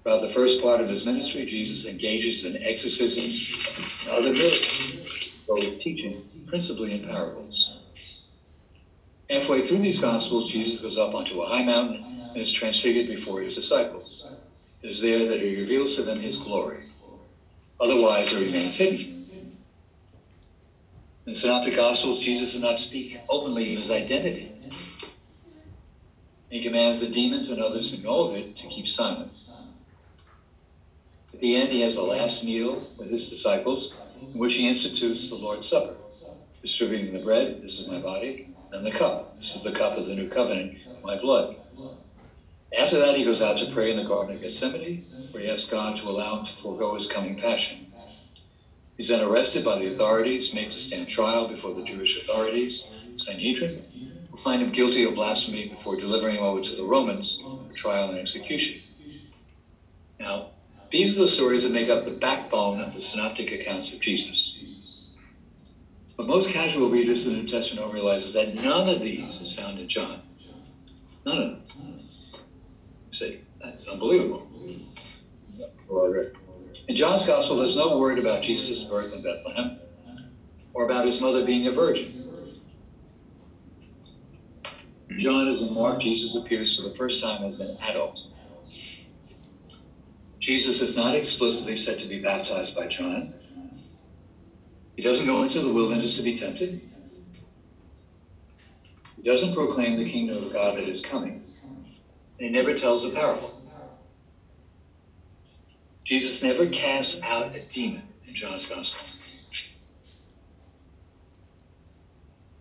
Throughout 0.05 0.23
the 0.23 0.31
first 0.31 0.63
part 0.63 0.81
of 0.81 0.89
his 0.89 1.05
ministry, 1.05 1.45
Jesus 1.47 1.85
engages 1.85 2.45
in 2.45 2.63
exorcisms 2.63 3.51
and 4.03 4.11
other 4.11 4.31
miracles, 4.31 5.35
as 5.65 5.79
teaching, 5.79 6.23
principally 6.47 6.93
in 6.93 7.05
parables. 7.05 7.80
Halfway 9.31 9.65
through 9.65 9.79
these 9.79 10.01
Gospels, 10.01 10.51
Jesus 10.51 10.81
goes 10.81 10.99
up 10.99 11.15
onto 11.15 11.41
a 11.41 11.47
high 11.47 11.63
mountain 11.63 12.03
and 12.35 12.43
is 12.43 12.51
transfigured 12.51 13.07
before 13.07 13.41
his 13.41 13.55
disciples. 13.55 14.27
It 14.83 14.89
is 14.89 15.01
there 15.01 15.25
that 15.27 15.41
he 15.41 15.61
reveals 15.61 15.95
to 15.95 16.03
them 16.03 16.19
his 16.19 16.37
glory. 16.37 16.83
Otherwise, 17.79 18.33
it 18.33 18.45
remains 18.45 18.77
hidden. 18.77 19.57
In 21.27 21.33
the 21.33 21.37
Synoptic 21.37 21.77
Gospels, 21.77 22.19
Jesus 22.19 22.55
does 22.55 22.61
not 22.61 22.81
speak 22.81 23.21
openly 23.29 23.73
of 23.73 23.79
his 23.79 23.93
identity. 23.93 24.51
He 26.49 26.61
commands 26.61 26.99
the 26.99 27.07
demons 27.07 27.51
and 27.51 27.63
others 27.63 27.93
who 27.93 28.03
know 28.03 28.23
of 28.23 28.35
it 28.35 28.57
to 28.57 28.67
keep 28.67 28.89
silent. 28.89 29.31
At 31.33 31.39
the 31.39 31.55
end, 31.55 31.71
he 31.71 31.83
has 31.83 31.95
a 31.95 32.03
last 32.03 32.43
meal 32.43 32.83
with 32.99 33.11
his 33.11 33.29
disciples, 33.29 33.95
in 34.21 34.41
which 34.41 34.55
he 34.55 34.67
institutes 34.67 35.29
the 35.29 35.37
Lord's 35.37 35.69
Supper, 35.69 35.95
distributing 36.63 37.13
the 37.13 37.21
bread, 37.21 37.63
this 37.63 37.79
is 37.79 37.87
my 37.87 37.99
body, 37.99 38.50
and 38.73 38.87
the 38.87 38.91
cup, 38.91 39.37
this 39.39 39.55
is 39.55 39.65
the 39.65 39.73
cup 39.73 39.97
of 39.97 40.07
the 40.07 40.15
new 40.15 40.29
covenant, 40.29 40.79
my 41.03 41.17
blood. 41.17 41.57
After 42.77 42.99
that, 43.01 43.17
he 43.17 43.25
goes 43.25 43.43
out 43.43 43.59
to 43.59 43.67
pray 43.67 43.91
in 43.91 43.97
the 43.97 44.05
Garden 44.05 44.35
of 44.35 44.43
Gethsemane, 44.43 45.05
where 45.31 45.43
he 45.43 45.51
asks 45.51 45.71
God 45.71 45.97
to 45.97 46.09
allow 46.09 46.39
him 46.39 46.45
to 46.45 46.53
forego 46.53 46.95
his 46.95 47.07
coming 47.07 47.37
passion. 47.37 47.93
He's 48.97 49.09
then 49.09 49.23
arrested 49.23 49.65
by 49.65 49.77
the 49.77 49.89
authorities, 49.89 50.53
made 50.53 50.71
to 50.73 50.79
stand 50.79 51.09
trial 51.09 51.49
before 51.49 51.73
the 51.73 51.83
Jewish 51.83 52.17
authorities, 52.17 52.87
Sanhedrin, 53.15 53.83
who 54.31 54.37
find 54.37 54.63
him 54.63 54.71
guilty 54.71 55.05
of 55.05 55.15
blasphemy 55.15 55.65
before 55.65 55.97
delivering 55.97 56.37
him 56.37 56.43
over 56.43 56.61
to 56.61 56.75
the 56.75 56.85
Romans 56.85 57.43
for 57.67 57.75
trial 57.75 58.11
and 58.11 58.19
execution. 58.19 58.79
Now, 60.19 60.47
these 60.91 61.17
are 61.17 61.23
the 61.23 61.29
stories 61.29 61.63
that 61.63 61.73
make 61.73 61.89
up 61.89 62.05
the 62.05 62.11
backbone 62.11 62.81
of 62.81 62.93
the 62.93 63.01
synoptic 63.01 63.53
accounts 63.53 63.93
of 63.93 64.01
Jesus. 64.01 64.57
But 66.21 66.27
most 66.27 66.53
casual 66.53 66.91
readers 66.91 67.27
of 67.27 67.33
the 67.33 67.39
New 67.39 67.49
Testament 67.49 67.87
don't 67.87 67.95
realize 67.95 68.27
is 68.27 68.35
that 68.35 68.55
none 68.55 68.91
of 68.91 69.01
these 69.01 69.41
is 69.41 69.55
found 69.55 69.79
in 69.79 69.89
John. 69.89 70.21
None 71.25 71.39
of 71.39 71.75
them. 71.75 71.99
You 73.11 73.39
that's 73.59 73.89
unbelievable. 73.89 74.47
In 76.89 76.95
John's 76.95 77.27
Gospel, 77.27 77.57
there's 77.57 77.75
no 77.75 77.97
word 77.97 78.19
about 78.19 78.43
Jesus' 78.43 78.85
birth 78.85 79.15
in 79.15 79.23
Bethlehem 79.23 79.79
or 80.75 80.85
about 80.85 81.07
his 81.07 81.23
mother 81.23 81.43
being 81.43 81.67
a 81.69 81.73
virgin. 81.73 82.61
John 85.17 85.49
is 85.49 85.63
in 85.63 85.73
Mark, 85.73 86.03
Jesus 86.03 86.37
appears 86.37 86.77
for 86.77 86.83
the 86.87 86.95
first 86.97 87.23
time 87.23 87.45
as 87.45 87.61
an 87.61 87.79
adult. 87.81 88.21
Jesus 90.39 90.83
is 90.83 90.99
not 90.99 91.15
explicitly 91.15 91.79
said 91.79 91.99
to 92.01 92.07
be 92.07 92.21
baptized 92.21 92.75
by 92.75 92.89
John. 92.89 93.33
He 95.01 95.09
doesn't 95.09 95.25
go 95.25 95.43
into 95.45 95.63
the 95.63 95.73
wilderness 95.73 96.17
to 96.17 96.23
be 96.23 96.37
tempted. 96.37 96.79
He 99.17 99.23
doesn't 99.23 99.55
proclaim 99.55 99.97
the 99.97 100.05
kingdom 100.05 100.37
of 100.37 100.53
God 100.53 100.77
that 100.77 100.87
is 100.87 101.01
coming. 101.01 101.43
And 102.39 102.41
he 102.41 102.51
never 102.51 102.75
tells 102.75 103.07
a 103.07 103.09
parable. 103.09 103.51
Jesus 106.05 106.43
never 106.43 106.67
casts 106.67 107.23
out 107.23 107.57
a 107.57 107.61
demon 107.61 108.03
in 108.29 108.35
John's 108.35 108.67
Gospel. 108.67 109.01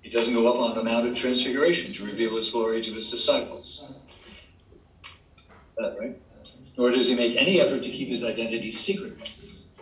He 0.02 0.10
doesn't 0.10 0.34
go 0.34 0.48
up 0.48 0.62
on 0.62 0.76
the 0.76 0.82
Mount 0.82 1.08
of 1.08 1.16
Transfiguration 1.16 1.92
to 1.92 2.06
reveal 2.06 2.38
his 2.38 2.52
glory 2.52 2.82
to 2.84 2.94
his 2.94 3.10
disciples. 3.12 3.84
That 5.76 5.94
right? 6.00 6.16
nor 6.78 6.90
does 6.90 7.10
he 7.10 7.16
make 7.16 7.36
any 7.36 7.60
effort 7.60 7.84
to 7.84 7.90
keep 7.90 8.08
his 8.08 8.24
identity 8.24 8.72
secret 8.72 9.12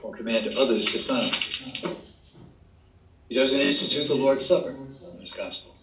or 0.02 0.12
command 0.12 0.48
others 0.58 0.88
to 0.88 1.00
sign. 1.00 1.30
He 3.28 3.36
doesn't 3.36 3.60
institute 3.60 4.08
the 4.08 4.16
Lord's 4.16 4.46
Supper 4.46 4.70
in 4.72 5.20
his 5.20 5.34
gospel, 5.34 5.76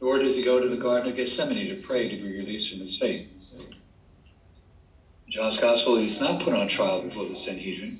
nor 0.00 0.18
does 0.18 0.36
he 0.36 0.42
go 0.42 0.60
to 0.60 0.68
the 0.68 0.76
Garden 0.76 1.08
of 1.08 1.16
Gethsemane 1.16 1.68
to 1.74 1.82
pray 1.82 2.08
to 2.08 2.16
be 2.16 2.36
released 2.36 2.70
from 2.70 2.80
his 2.80 2.98
fate. 2.98 3.28
In 3.58 5.32
John's 5.32 5.58
gospel, 5.58 5.96
he's 5.96 6.20
not 6.20 6.40
put 6.40 6.52
on 6.52 6.68
trial 6.68 7.00
before 7.00 7.24
the 7.24 7.34
Sanhedrin, 7.34 7.98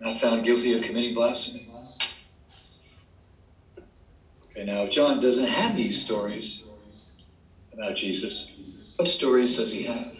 not 0.00 0.18
found 0.18 0.44
guilty 0.44 0.72
of 0.72 0.82
committing 0.82 1.12
blasphemy. 1.12 1.68
Okay, 4.50 4.64
now 4.64 4.84
if 4.84 4.90
John 4.90 5.20
doesn't 5.20 5.46
have 5.46 5.76
these 5.76 6.02
stories 6.02 6.64
about 7.72 7.94
Jesus, 7.94 8.58
what 8.96 9.06
stories 9.06 9.54
does 9.54 9.70
he 9.70 9.84
have? 9.84 10.16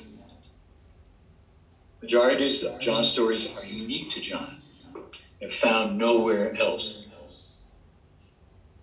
Majority 2.03 2.67
of 2.67 2.79
John's 2.79 3.09
stories 3.09 3.57
are 3.57 3.65
unique 3.65 4.11
to 4.11 4.21
John. 4.21 4.63
They're 5.41 5.51
found 5.51 5.99
nowhere 5.99 6.55
else. 6.55 7.08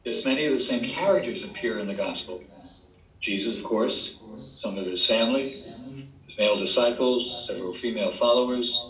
Yes, 0.05 0.23
many 0.23 0.45
of 0.45 0.53
the 0.53 0.59
same 0.59 0.83
characters 0.83 1.43
appear 1.43 1.79
in 1.79 1.87
the 1.87 1.95
gospel. 1.95 2.43
Jesus, 3.21 3.57
of 3.57 3.63
course, 3.63 4.21
some 4.55 4.77
of 4.77 4.85
his 4.85 5.03
family, 5.03 5.57
his 6.27 6.37
male 6.37 6.57
disciples, 6.57 7.47
several 7.47 7.73
female 7.73 8.11
followers, 8.11 8.89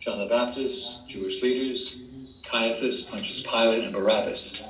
John 0.00 0.18
the 0.18 0.26
Baptist, 0.26 1.06
Jewish 1.06 1.42
leaders, 1.42 2.00
Caiaphas, 2.44 3.02
Pontius 3.02 3.42
Pilate, 3.42 3.82
and 3.84 3.92
Barabbas. 3.92 4.62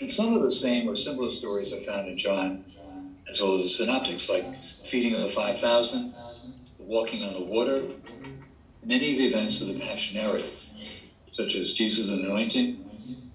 And 0.00 0.10
some 0.10 0.34
of 0.34 0.42
the 0.42 0.50
same 0.50 0.88
or 0.88 0.96
similar 0.96 1.30
stories 1.30 1.72
are 1.72 1.80
found 1.82 2.08
in 2.08 2.18
John, 2.18 2.62
as 3.30 3.40
well 3.40 3.54
as 3.54 3.62
the 3.62 3.68
synoptics, 3.68 4.28
like 4.28 4.52
feeding 4.84 5.14
of 5.14 5.22
the 5.22 5.30
5,000, 5.30 6.12
walking 6.78 7.22
on 7.24 7.32
the 7.32 7.40
water, 7.40 7.82
many 8.82 9.12
of 9.12 9.18
the 9.18 9.26
events 9.26 9.62
of 9.62 9.68
the 9.68 9.80
Passion 9.80 10.16
narrative, 10.16 10.52
such 11.32 11.54
as 11.54 11.72
Jesus' 11.72 12.10
anointing, 12.10 12.89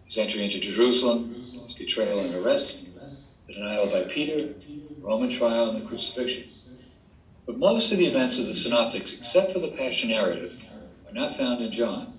his 0.05 0.17
entry 0.17 0.45
into 0.45 0.59
Jerusalem, 0.59 1.63
his 1.65 1.73
betrayal 1.73 2.19
and 2.19 2.33
arrest, 2.35 2.87
the 3.47 3.53
denial 3.53 3.87
by 3.87 4.03
Peter, 4.03 4.53
Roman 5.01 5.29
trial, 5.29 5.69
and 5.69 5.81
the 5.81 5.87
crucifixion. 5.87 6.49
But 7.45 7.57
most 7.57 7.91
of 7.91 7.97
the 7.97 8.07
events 8.07 8.39
of 8.39 8.47
the 8.47 8.53
Synoptics, 8.53 9.13
except 9.13 9.51
for 9.51 9.59
the 9.59 9.69
Passion 9.69 10.09
narrative, 10.09 10.61
are 11.07 11.13
not 11.13 11.35
found 11.35 11.61
in 11.61 11.71
John, 11.71 12.17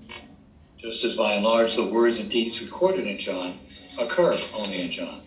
just 0.78 1.04
as 1.04 1.16
by 1.16 1.34
and 1.34 1.44
large 1.44 1.74
the 1.74 1.84
words 1.84 2.18
and 2.18 2.30
deeds 2.30 2.60
recorded 2.60 3.06
in 3.06 3.18
John 3.18 3.58
occur 3.98 4.38
only 4.54 4.82
in 4.82 4.90
John. 4.90 5.22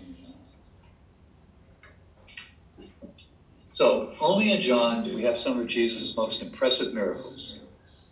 So, 3.72 4.14
only 4.20 4.52
in 4.52 4.62
John 4.62 5.04
do 5.06 5.16
we 5.16 5.24
have 5.24 5.38
some 5.38 5.60
of 5.60 5.68
Jesus' 5.68 6.16
most 6.18 6.42
impressive 6.42 6.94
miracles 6.94 7.64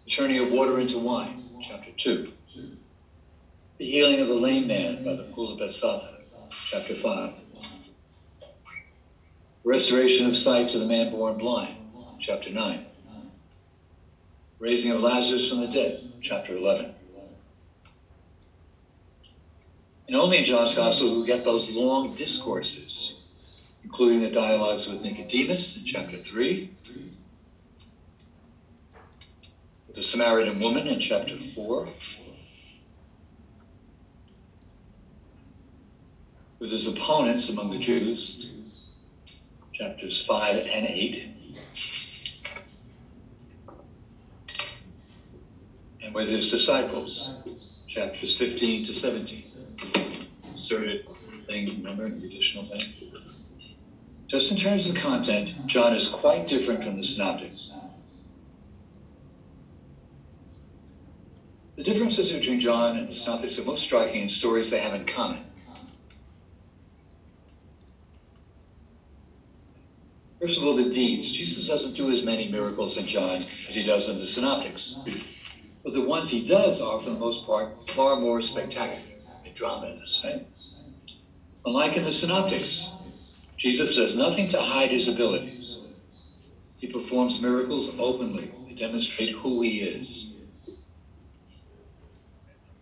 the 0.06 0.12
turning 0.12 0.40
of 0.40 0.52
water 0.52 0.80
into 0.80 0.98
wine, 0.98 1.44
chapter 1.62 1.92
2, 1.92 2.32
the 3.78 3.86
healing 3.86 4.20
of 4.20 4.28
the 4.28 4.34
lame 4.34 4.68
man 4.68 5.04
by 5.04 5.14
the 5.14 5.24
pool 5.24 5.52
of 5.52 5.60
Bethsaida, 5.60 6.18
chapter 6.50 6.96
5. 6.96 7.34
Restoration 9.64 10.26
of 10.26 10.36
sight 10.36 10.70
to 10.70 10.80
the 10.80 10.86
man 10.86 11.12
born 11.12 11.38
blind, 11.38 11.78
chapter 12.20 12.50
9. 12.50 12.84
Raising 14.58 14.92
of 14.92 15.02
Lazarus 15.02 15.48
from 15.48 15.60
the 15.60 15.68
dead, 15.68 16.12
chapter 16.22 16.56
11. 16.56 16.92
And 20.08 20.16
only 20.16 20.40
in 20.40 20.46
John's 20.46 20.74
Gospel 20.74 21.10
do 21.10 21.20
we 21.20 21.28
get 21.28 21.44
those 21.44 21.76
long 21.76 22.16
discourses, 22.16 23.14
including 23.84 24.22
the 24.22 24.32
dialogues 24.32 24.88
with 24.88 25.04
Nicodemus 25.04 25.78
in 25.78 25.86
chapter 25.86 26.18
3, 26.18 26.70
with 29.86 29.96
the 29.96 30.02
Samaritan 30.02 30.60
woman 30.60 30.88
in 30.88 31.00
chapter 31.00 31.38
4, 31.38 31.90
with 36.60 36.72
his 36.72 36.88
opponents 36.88 37.50
among 37.50 37.70
the 37.72 37.78
Jews, 37.78 38.52
chapters 39.74 40.26
5 40.26 40.58
and 40.58 40.88
8, 40.88 41.30
and 46.04 46.14
with 46.14 46.30
his 46.30 46.50
disciples, 46.50 47.44
chapters 47.88 48.36
15 48.36 48.86
to 48.86 48.94
17. 48.94 49.44
Inserted 50.52 51.08
thing, 51.46 51.68
remember, 51.68 52.10
the 52.10 52.26
additional 52.26 52.66
thing. 52.66 52.82
Just 54.28 54.52
in 54.52 54.58
terms 54.58 54.90
of 54.90 54.96
content, 54.96 55.68
John 55.68 55.94
is 55.94 56.10
quite 56.10 56.48
different 56.48 56.84
from 56.84 56.98
the 56.98 57.04
synoptics. 57.04 57.72
The 61.78 61.84
differences 61.84 62.32
between 62.32 62.60
John 62.60 62.98
and 62.98 63.08
the 63.08 63.14
synoptics 63.14 63.60
are 63.60 63.64
most 63.64 63.84
striking 63.84 64.24
in 64.24 64.30
stories 64.30 64.72
they 64.72 64.80
have 64.80 64.96
in 64.96 65.06
common. 65.06 65.47
First 70.48 70.60
of 70.60 70.66
all, 70.66 70.76
the 70.76 70.90
deeds. 70.90 71.30
Jesus 71.30 71.68
doesn't 71.68 71.98
do 71.98 72.10
as 72.10 72.24
many 72.24 72.48
miracles 72.48 72.96
in 72.96 73.06
John 73.06 73.44
as 73.68 73.76
he 73.76 73.84
does 73.84 74.08
in 74.08 74.18
the 74.18 74.26
synoptics. 74.26 75.02
But 75.84 75.92
the 75.92 76.02
ones 76.02 76.30
he 76.30 76.40
does 76.40 76.80
are, 76.80 77.02
for 77.02 77.10
the 77.10 77.18
most 77.18 77.46
part, 77.46 77.90
far 77.90 78.16
more 78.16 78.40
spectacular 78.40 79.02
and 79.44 79.54
dramatized, 79.54 80.24
right? 80.24 80.48
Unlike 81.66 81.98
in 81.98 82.06
the 82.06 82.14
synoptics, 82.14 82.88
Jesus 83.58 83.98
does 83.98 84.16
nothing 84.16 84.48
to 84.48 84.62
hide 84.62 84.90
his 84.90 85.10
abilities. 85.10 85.80
He 86.78 86.88
performs 86.88 87.42
miracles 87.42 87.94
openly 88.00 88.50
to 88.70 88.74
demonstrate 88.74 89.32
who 89.32 89.62
he 89.64 89.82
is. 89.82 90.28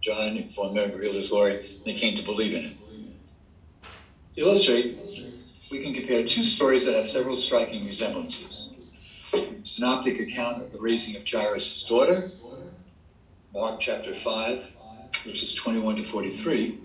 John 0.01 0.37
informed 0.37 0.75
men 0.75 0.91
revealed 0.91 1.15
his 1.15 1.29
glory, 1.29 1.55
and 1.55 1.83
they 1.83 1.99
came 1.99 2.13
to 2.13 2.21
believe 2.21 2.53
in 2.53 2.61
him. 2.61 2.77
To 4.35 4.41
illustrate, 4.41 4.99
we 5.75 5.83
can 5.83 5.93
compare 5.93 6.23
two 6.23 6.41
stories 6.41 6.85
that 6.85 6.95
have 6.95 7.09
several 7.09 7.35
striking 7.35 7.85
resemblances. 7.85 8.71
synoptic 9.63 10.21
account 10.21 10.61
of 10.61 10.71
the 10.71 10.77
raising 10.77 11.17
of 11.17 11.29
Jairus' 11.29 11.85
daughter, 11.85 12.31
Mark 13.53 13.81
chapter 13.81 14.15
5, 14.15 14.63
verses 15.25 15.53
21 15.53 15.97
to 15.97 16.03
43. 16.03 16.79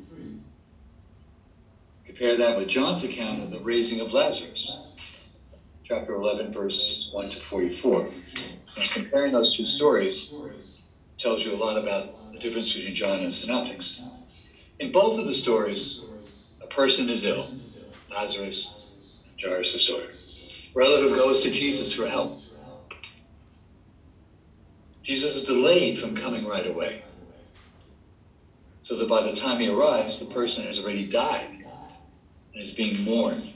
Compare 2.05 2.38
that 2.38 2.57
with 2.57 2.66
John's 2.66 3.05
account 3.05 3.44
of 3.44 3.53
the 3.53 3.61
raising 3.61 4.00
of 4.00 4.12
Lazarus, 4.12 4.76
chapter 5.85 6.14
11, 6.14 6.53
verse 6.53 7.11
1 7.12 7.31
to 7.31 7.38
44. 7.38 8.09
And 8.76 8.90
comparing 8.90 9.31
those 9.31 9.57
two 9.57 9.66
stories 9.66 10.35
tells 11.16 11.44
you 11.44 11.55
a 11.55 11.59
lot 11.62 11.79
about 11.79 12.33
the 12.33 12.40
difference 12.40 12.72
between 12.72 12.96
John 12.96 13.20
and 13.20 13.33
Synoptics. 13.33 14.03
In 14.81 14.90
both 14.90 15.16
of 15.20 15.26
the 15.26 15.35
stories, 15.35 16.05
a 16.61 16.66
person 16.66 17.09
is 17.09 17.24
ill, 17.24 17.46
Lazarus, 18.11 18.80
Jairus' 19.40 19.87
daughter. 19.87 20.12
Relative 20.74 21.16
goes 21.16 21.42
to 21.42 21.50
Jesus 21.50 21.92
for 21.92 22.07
help. 22.07 22.40
Jesus 25.03 25.37
is 25.37 25.44
delayed 25.44 25.98
from 25.98 26.16
coming 26.16 26.46
right 26.46 26.66
away, 26.66 27.03
so 28.83 28.96
that 28.96 29.09
by 29.09 29.22
the 29.22 29.35
time 29.35 29.59
he 29.59 29.68
arrives, 29.68 30.20
the 30.20 30.33
person 30.33 30.64
has 30.66 30.79
already 30.79 31.09
died 31.09 31.64
and 32.53 32.62
is 32.62 32.72
being 32.72 33.03
mourned. 33.03 33.53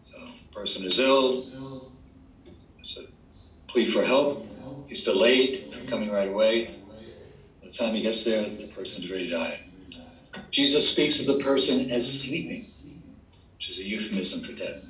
So, 0.00 0.16
person 0.52 0.84
is 0.84 0.98
ill, 0.98 1.46
it's 2.80 2.96
a 2.96 3.02
plea 3.68 3.86
for 3.86 4.02
help. 4.02 4.46
He's 4.88 5.04
delayed 5.04 5.74
from 5.74 5.86
coming 5.88 6.10
right 6.10 6.28
away. 6.28 6.70
By 7.60 7.68
the 7.68 7.72
time 7.72 7.94
he 7.94 8.00
gets 8.00 8.24
there, 8.24 8.42
the 8.48 8.66
person's 8.74 9.10
already 9.10 9.28
died. 9.28 9.60
Jesus 10.50 10.88
speaks 10.88 11.20
of 11.20 11.26
the 11.26 11.44
person 11.44 11.90
as 11.90 12.20
sleeping 12.22 12.64
which 13.56 13.68
is 13.70 13.78
a 13.78 13.82
euphemism 13.82 14.42
for 14.42 14.52
death. 14.52 14.84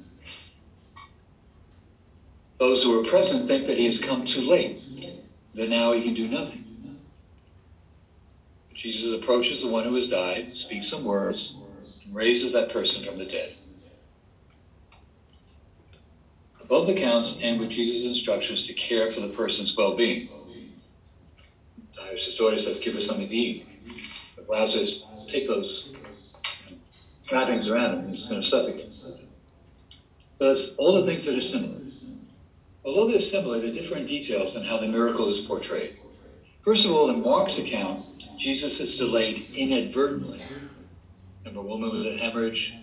Those 2.58 2.82
who 2.82 2.98
are 2.98 3.04
present 3.04 3.46
think 3.46 3.66
that 3.66 3.76
he 3.76 3.86
has 3.86 4.02
come 4.02 4.24
too 4.24 4.42
late, 4.42 4.78
that 5.54 5.68
now 5.68 5.92
he 5.92 6.02
can 6.02 6.14
do 6.14 6.26
nothing. 6.26 6.64
But 8.68 8.76
Jesus 8.76 9.14
approaches 9.14 9.62
the 9.62 9.68
one 9.68 9.84
who 9.84 9.94
has 9.94 10.08
died, 10.08 10.56
speaks 10.56 10.88
some 10.88 11.04
words, 11.04 11.54
and 12.04 12.14
raises 12.14 12.52
that 12.52 12.70
person 12.70 13.02
from 13.02 13.18
the 13.18 13.26
dead. 13.26 13.54
Both 16.68 16.88
accounts 16.88 17.40
end 17.42 17.60
with 17.60 17.70
Jesus' 17.70 18.04
instructions 18.08 18.66
to 18.66 18.72
care 18.72 19.10
for 19.10 19.20
the 19.20 19.28
person's 19.28 19.76
well 19.76 19.94
being. 19.94 20.28
Jairus' 21.96 22.36
daughter 22.36 22.58
says, 22.58 22.80
Give 22.80 22.96
us 22.96 23.06
something 23.06 23.28
to 23.28 23.36
eat. 23.36 23.64
With 24.36 24.48
Lazarus, 24.48 25.06
take 25.28 25.46
those 25.46 25.92
wrappings 27.30 27.68
around 27.68 27.94
him, 27.94 28.08
he's 28.08 28.28
going 28.28 28.42
to 28.42 28.48
suffocate. 28.48 28.90
So 30.38 30.50
it's 30.50 30.76
all 30.76 31.00
the 31.00 31.06
things 31.06 31.24
that 31.24 31.36
are 31.36 31.40
similar. 31.40 31.80
Although 32.84 33.10
they're 33.10 33.20
similar, 33.20 33.60
they're 33.60 33.72
different 33.72 34.06
details 34.06 34.56
on 34.56 34.64
how 34.64 34.78
the 34.78 34.86
miracle 34.86 35.28
is 35.28 35.40
portrayed. 35.40 35.98
First 36.62 36.84
of 36.84 36.92
all, 36.92 37.10
in 37.10 37.22
Mark's 37.22 37.58
account, 37.58 38.04
Jesus 38.38 38.80
is 38.80 38.98
delayed 38.98 39.48
inadvertently. 39.54 40.40
Remember, 41.44 41.60
a 41.60 41.62
woman 41.62 41.90
with 41.90 42.06
a 42.06 42.16
hemorrhage, 42.18 42.74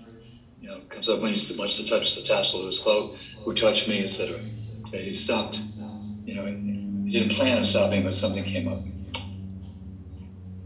you 0.62 0.68
know, 0.68 0.80
comes 0.90 1.10
up 1.10 1.22
when 1.22 1.34
he 1.34 1.58
wants 1.58 1.78
to 1.78 1.88
touch 1.88 2.16
the 2.16 2.22
tassel 2.22 2.62
of 2.62 2.66
his 2.68 2.80
cloak, 2.80 3.16
who 3.44 3.54
touched 3.54 3.88
me, 3.88 4.04
etc. 4.04 4.40
that 4.92 5.02
he 5.02 5.14
stopped, 5.14 5.60
you 6.26 6.34
know, 6.34 6.46
he 6.46 7.12
didn't 7.12 7.36
plan 7.36 7.58
on 7.58 7.64
stopping, 7.64 8.04
but 8.04 8.16
something 8.16 8.44
came 8.44 8.68
up. 8.68 8.80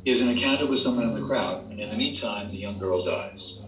He 0.04 0.12
has 0.12 0.22
an 0.22 0.30
encounter 0.30 0.66
with 0.66 0.80
someone 0.80 1.10
in 1.10 1.20
the 1.20 1.28
crowd, 1.28 1.70
and 1.70 1.80
in 1.80 1.90
the 1.90 1.98
meantime, 1.98 2.50
the 2.50 2.58
young 2.58 2.78
girl 2.78 3.04
dies. 3.04 3.60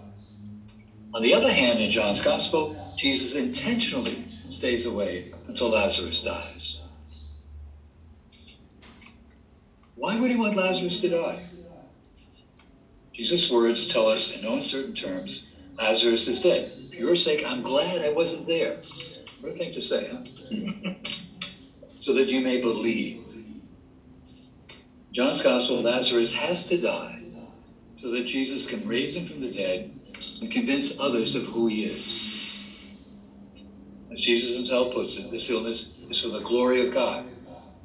On 1.12 1.24
the 1.24 1.34
other 1.34 1.52
hand, 1.52 1.82
in 1.82 1.90
John's 1.90 2.22
Gospel, 2.22 2.94
Jesus 2.96 3.36
intentionally 3.36 4.24
stays 4.48 4.86
away 4.86 5.34
until 5.48 5.70
Lazarus 5.70 6.24
dies. 6.24 6.82
Why 9.96 10.20
would 10.20 10.30
he 10.30 10.38
want 10.38 10.56
Lazarus 10.56 11.02
to 11.02 11.10
die? 11.10 11.44
Jesus' 13.14 13.50
words 13.50 13.88
tell 13.88 14.08
us 14.08 14.36
in 14.36 14.44
no 14.44 14.54
uncertain 14.56 14.94
terms 14.94 15.52
Lazarus 15.78 16.28
is 16.28 16.42
dead. 16.42 16.72
For 16.90 16.96
your 16.96 17.16
sake, 17.16 17.44
I'm 17.46 17.64
glad 17.64 18.02
I 18.02 18.10
wasn't 18.10 18.46
there. 18.46 18.78
What 19.40 19.54
a 19.54 19.56
thing 19.56 19.72
to 19.74 19.82
say, 19.82 20.10
huh? 20.10 20.22
so 22.00 22.14
that 22.14 22.28
you 22.28 22.42
may 22.42 22.62
believe. 22.62 23.22
John's 25.12 25.42
Gospel, 25.42 25.82
Lazarus 25.82 26.34
has 26.34 26.68
to 26.68 26.78
die 26.78 27.22
so 27.98 28.12
that 28.12 28.24
Jesus 28.24 28.68
can 28.68 28.88
raise 28.88 29.16
him 29.16 29.26
from 29.26 29.42
the 29.42 29.50
dead 29.50 29.99
and 30.42 30.52
convince 30.52 31.00
others 31.00 31.36
of 31.36 31.46
who 31.46 31.68
he 31.68 31.86
is. 31.86 32.30
As 34.12 34.22
Jesus 34.22 34.56
himself 34.56 34.94
puts 34.94 35.18
it, 35.18 35.30
this 35.30 35.50
illness 35.50 36.00
is 36.10 36.20
for 36.20 36.30
the 36.30 36.40
glory 36.40 36.86
of 36.88 36.94
God, 36.94 37.26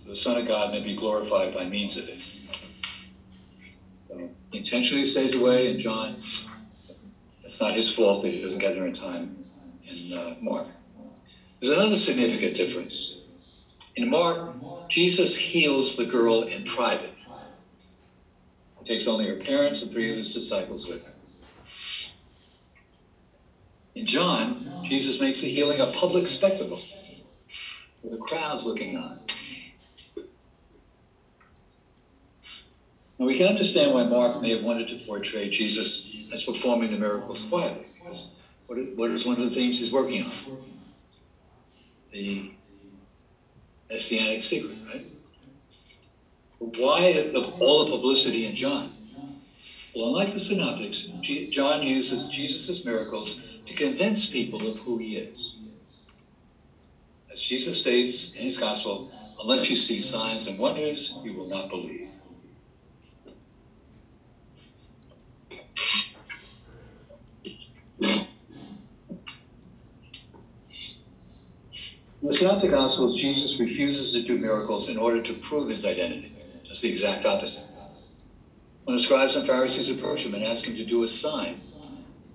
so 0.03 0.11
the 0.11 0.17
Son 0.17 0.39
of 0.39 0.47
God 0.47 0.73
may 0.73 0.81
be 0.81 0.95
glorified 0.95 1.53
by 1.53 1.65
means 1.67 1.97
of 1.97 2.09
it. 2.09 2.21
So 4.09 4.31
he 4.53 4.59
intentionally 4.59 5.05
stays 5.05 5.35
away, 5.35 5.71
and 5.71 5.79
John, 5.79 6.17
it's 7.45 7.61
not 7.61 7.75
his 7.75 7.91
fault 7.91 8.23
that 8.23 8.33
he 8.33 8.41
doesn't 8.41 8.61
get 8.61 8.75
there 8.75 8.87
in 8.87 8.93
time 8.93 9.45
in 9.87 10.13
uh, 10.13 10.35
Mark. 10.41 10.67
There's 11.61 11.73
another 11.73 11.97
significant 11.97 12.57
difference. 12.57 13.19
In 13.97 14.09
Mark, 14.09 14.55
Jesus 14.89 15.37
heals 15.37 15.97
the 15.97 16.05
girl 16.05 16.43
in 16.43 16.65
private. 16.65 17.13
He 18.79 18.85
takes 18.85 19.07
only 19.07 19.27
her 19.27 19.37
parents 19.37 19.83
and 19.83 19.91
three 19.91 20.11
of 20.11 20.17
his 20.17 20.33
disciples 20.33 20.87
with 20.87 21.05
him. 21.05 21.14
In 23.95 24.07
John, 24.07 24.85
Jesus 24.89 25.21
makes 25.21 25.41
the 25.41 25.49
healing 25.49 25.81
a 25.81 25.87
public 25.87 26.27
spectacle 26.27 26.81
with 28.03 28.13
the 28.13 28.19
crowds 28.19 28.67
looking 28.67 28.97
on. 28.97 29.21
Now 33.19 33.27
we 33.27 33.37
can 33.37 33.47
understand 33.47 33.93
why 33.93 34.03
Mark 34.03 34.41
may 34.41 34.51
have 34.51 34.63
wanted 34.63 34.89
to 34.89 34.97
portray 35.07 35.49
Jesus 35.49 36.13
as 36.33 36.43
performing 36.43 36.91
the 36.91 36.97
miracles 36.97 37.43
quietly, 37.45 37.87
what 38.67 39.11
is 39.11 39.25
one 39.25 39.39
of 39.39 39.49
the 39.49 39.55
themes 39.55 39.79
he's 39.79 39.93
working 39.93 40.23
on? 40.23 40.33
The 42.11 42.51
messianic 43.89 44.43
secret, 44.43 44.77
right? 44.89 45.07
Why 46.59 47.31
all 47.61 47.85
the 47.85 47.91
publicity 47.91 48.45
in 48.45 48.57
John? 48.57 48.91
Well, 49.95 50.07
unlike 50.07 50.33
the 50.33 50.41
synoptics, 50.41 51.03
John 51.51 51.83
uses 51.83 52.29
Jesus' 52.29 52.85
miracles 52.85 53.54
to 53.75 53.85
convince 53.85 54.27
people 54.27 54.67
of 54.67 54.79
who 54.79 54.99
he 54.99 55.17
is. 55.17 55.57
As 57.33 57.43
Jesus 57.43 57.81
states 57.81 58.33
in 58.35 58.45
his 58.45 58.59
gospel, 58.59 59.11
unless 59.41 59.69
you 59.69 59.77
see 59.77 59.99
signs 59.99 60.47
and 60.47 60.59
wonders, 60.59 61.13
you 61.25 61.35
will 61.35 61.49
not 61.49 61.69
believe. 61.69 62.09
In 72.23 72.31
the 72.31 72.33
Synoptic 72.33 72.71
Gospels, 72.71 73.17
Jesus 73.17 73.59
refuses 73.59 74.13
to 74.13 74.23
do 74.23 74.39
miracles 74.39 74.89
in 74.89 74.97
order 74.97 75.21
to 75.21 75.35
prove 75.35 75.69
his 75.69 75.85
identity. 75.85 76.33
It's 76.71 76.81
the 76.81 76.89
exact 76.89 77.27
opposite. 77.27 77.65
When 78.85 78.97
the 78.97 79.03
scribes 79.03 79.37
and 79.37 79.47
Pharisees 79.47 79.91
approach 79.91 80.25
him 80.25 80.35
and 80.35 80.45
ask 80.45 80.67
him 80.67 80.75
to 80.77 80.85
do 80.85 81.03
a 81.03 81.09
sign, 81.09 81.61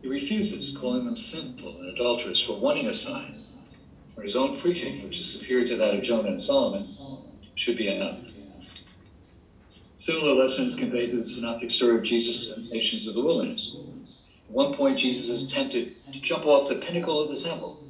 he 0.01 0.07
refuses, 0.07 0.75
calling 0.75 1.05
them 1.05 1.17
sinful 1.17 1.77
and 1.77 1.89
adulterous 1.89 2.41
for 2.41 2.53
wanting 2.53 2.87
a 2.87 2.93
sign. 2.93 3.35
For 4.15 4.23
his 4.23 4.35
own 4.35 4.57
preaching, 4.59 5.01
which 5.03 5.19
is 5.19 5.31
superior 5.31 5.67
to 5.67 5.77
that 5.77 5.93
of 5.95 6.03
Jonah 6.03 6.29
and 6.29 6.41
Solomon, 6.41 6.87
should 7.55 7.77
be 7.77 7.87
enough. 7.87 8.19
Similar 9.97 10.33
lessons 10.33 10.75
conveyed 10.75 11.11
to 11.11 11.17
the 11.17 11.27
synoptic 11.27 11.69
story 11.69 11.97
of 11.97 12.03
Jesus' 12.03 12.47
temptations 12.47 13.07
of 13.07 13.15
the 13.15 13.21
wilderness. 13.21 13.81
At 14.47 14.55
one 14.55 14.73
point, 14.73 14.97
Jesus 14.97 15.29
is 15.29 15.47
tempted 15.47 15.95
to 16.13 16.19
jump 16.21 16.45
off 16.45 16.67
the 16.67 16.75
pinnacle 16.75 17.19
of 17.19 17.29
the 17.29 17.37
temple. 17.37 17.81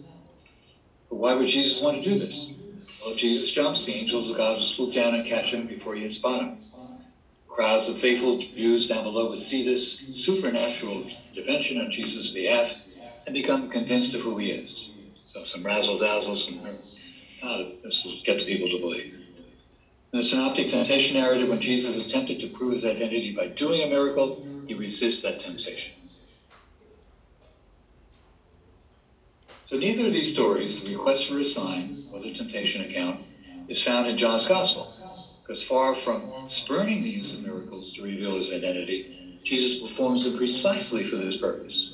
But 1.10 1.18
why 1.18 1.34
would 1.34 1.48
Jesus 1.48 1.82
want 1.82 2.04
to 2.04 2.04
do 2.04 2.18
this? 2.18 2.56
Well, 3.02 3.12
if 3.12 3.18
Jesus 3.18 3.52
jumps, 3.52 3.86
the 3.86 3.94
angels 3.94 4.30
of 4.30 4.38
God 4.38 4.58
will 4.58 4.66
swoop 4.66 4.92
down 4.94 5.16
and 5.16 5.26
catch 5.26 5.54
him 5.54 5.68
before 5.68 5.96
he 5.96 6.02
hits 6.02 6.18
bottom. 6.18 6.58
Crowds 7.60 7.90
of 7.90 8.00
faithful 8.00 8.38
Jews 8.38 8.88
down 8.88 9.04
below 9.04 9.28
would 9.28 9.42
see 9.42 9.66
this 9.66 10.02
supernatural 10.14 11.04
intervention 11.34 11.78
on 11.78 11.92
Jesus' 11.92 12.30
behalf 12.30 12.74
and 13.26 13.34
become 13.34 13.68
convinced 13.68 14.14
of 14.14 14.22
who 14.22 14.38
he 14.38 14.52
is. 14.52 14.92
So 15.28 15.44
some 15.44 15.66
razzle 15.66 15.98
dazzle, 15.98 16.38
some 16.38 16.80
uh, 17.44 17.64
this 17.84 18.06
will 18.06 18.16
get 18.24 18.40
the 18.40 18.46
people 18.46 18.70
to 18.70 18.78
believe. 18.78 19.14
In 20.14 20.20
the 20.20 20.24
synoptic 20.24 20.68
temptation 20.68 21.18
narrative, 21.18 21.50
when 21.50 21.60
Jesus 21.60 22.02
attempted 22.02 22.40
to 22.40 22.48
prove 22.48 22.72
his 22.72 22.86
identity 22.86 23.34
by 23.36 23.48
doing 23.48 23.84
a 23.84 23.88
miracle, 23.88 24.42
he 24.66 24.74
resists 24.74 25.24
that 25.24 25.42
temptation. 25.42 25.92
So 29.66 29.76
neither 29.76 30.06
of 30.06 30.14
these 30.14 30.32
stories, 30.32 30.82
the 30.82 30.96
request 30.96 31.28
for 31.28 31.38
a 31.38 31.44
sign 31.44 31.98
or 32.10 32.22
the 32.22 32.32
temptation 32.32 32.84
account, 32.84 33.20
is 33.68 33.82
found 33.82 34.08
in 34.08 34.16
John's 34.16 34.46
Gospel 34.46 34.94
because 35.50 35.64
far 35.64 35.96
from 35.96 36.30
spurning 36.48 37.02
the 37.02 37.10
use 37.10 37.34
of 37.34 37.42
miracles 37.42 37.92
to 37.94 38.04
reveal 38.04 38.36
his 38.36 38.54
identity, 38.54 39.40
Jesus 39.44 39.82
performs 39.82 40.24
them 40.24 40.38
precisely 40.38 41.04
for 41.04 41.16
this 41.16 41.38
purpose. 41.38 41.92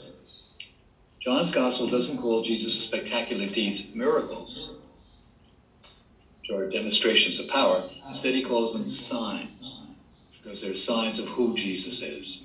John's 1.22 1.52
gospel 1.52 1.88
doesn't 1.88 2.18
call 2.18 2.42
Jesus' 2.42 2.78
spectacular 2.78 3.46
deeds 3.46 3.88
miracles, 3.94 4.74
are 6.52 6.66
demonstrations 6.66 7.40
of 7.40 7.48
power. 7.48 7.82
Instead, 8.10 8.34
he 8.34 8.42
calls 8.42 8.74
them 8.74 8.90
signs, 8.90 9.80
because 10.34 10.60
they're 10.60 10.74
signs 10.74 11.18
of 11.18 11.30
who 11.30 11.54
Jesus 11.56 12.02
is. 12.02 12.42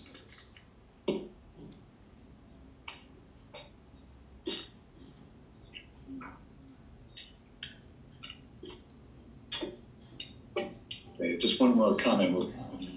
just 11.40 11.58
one 11.58 11.74
more 11.74 11.94
comment. 11.94 12.32
We'll 12.32 12.48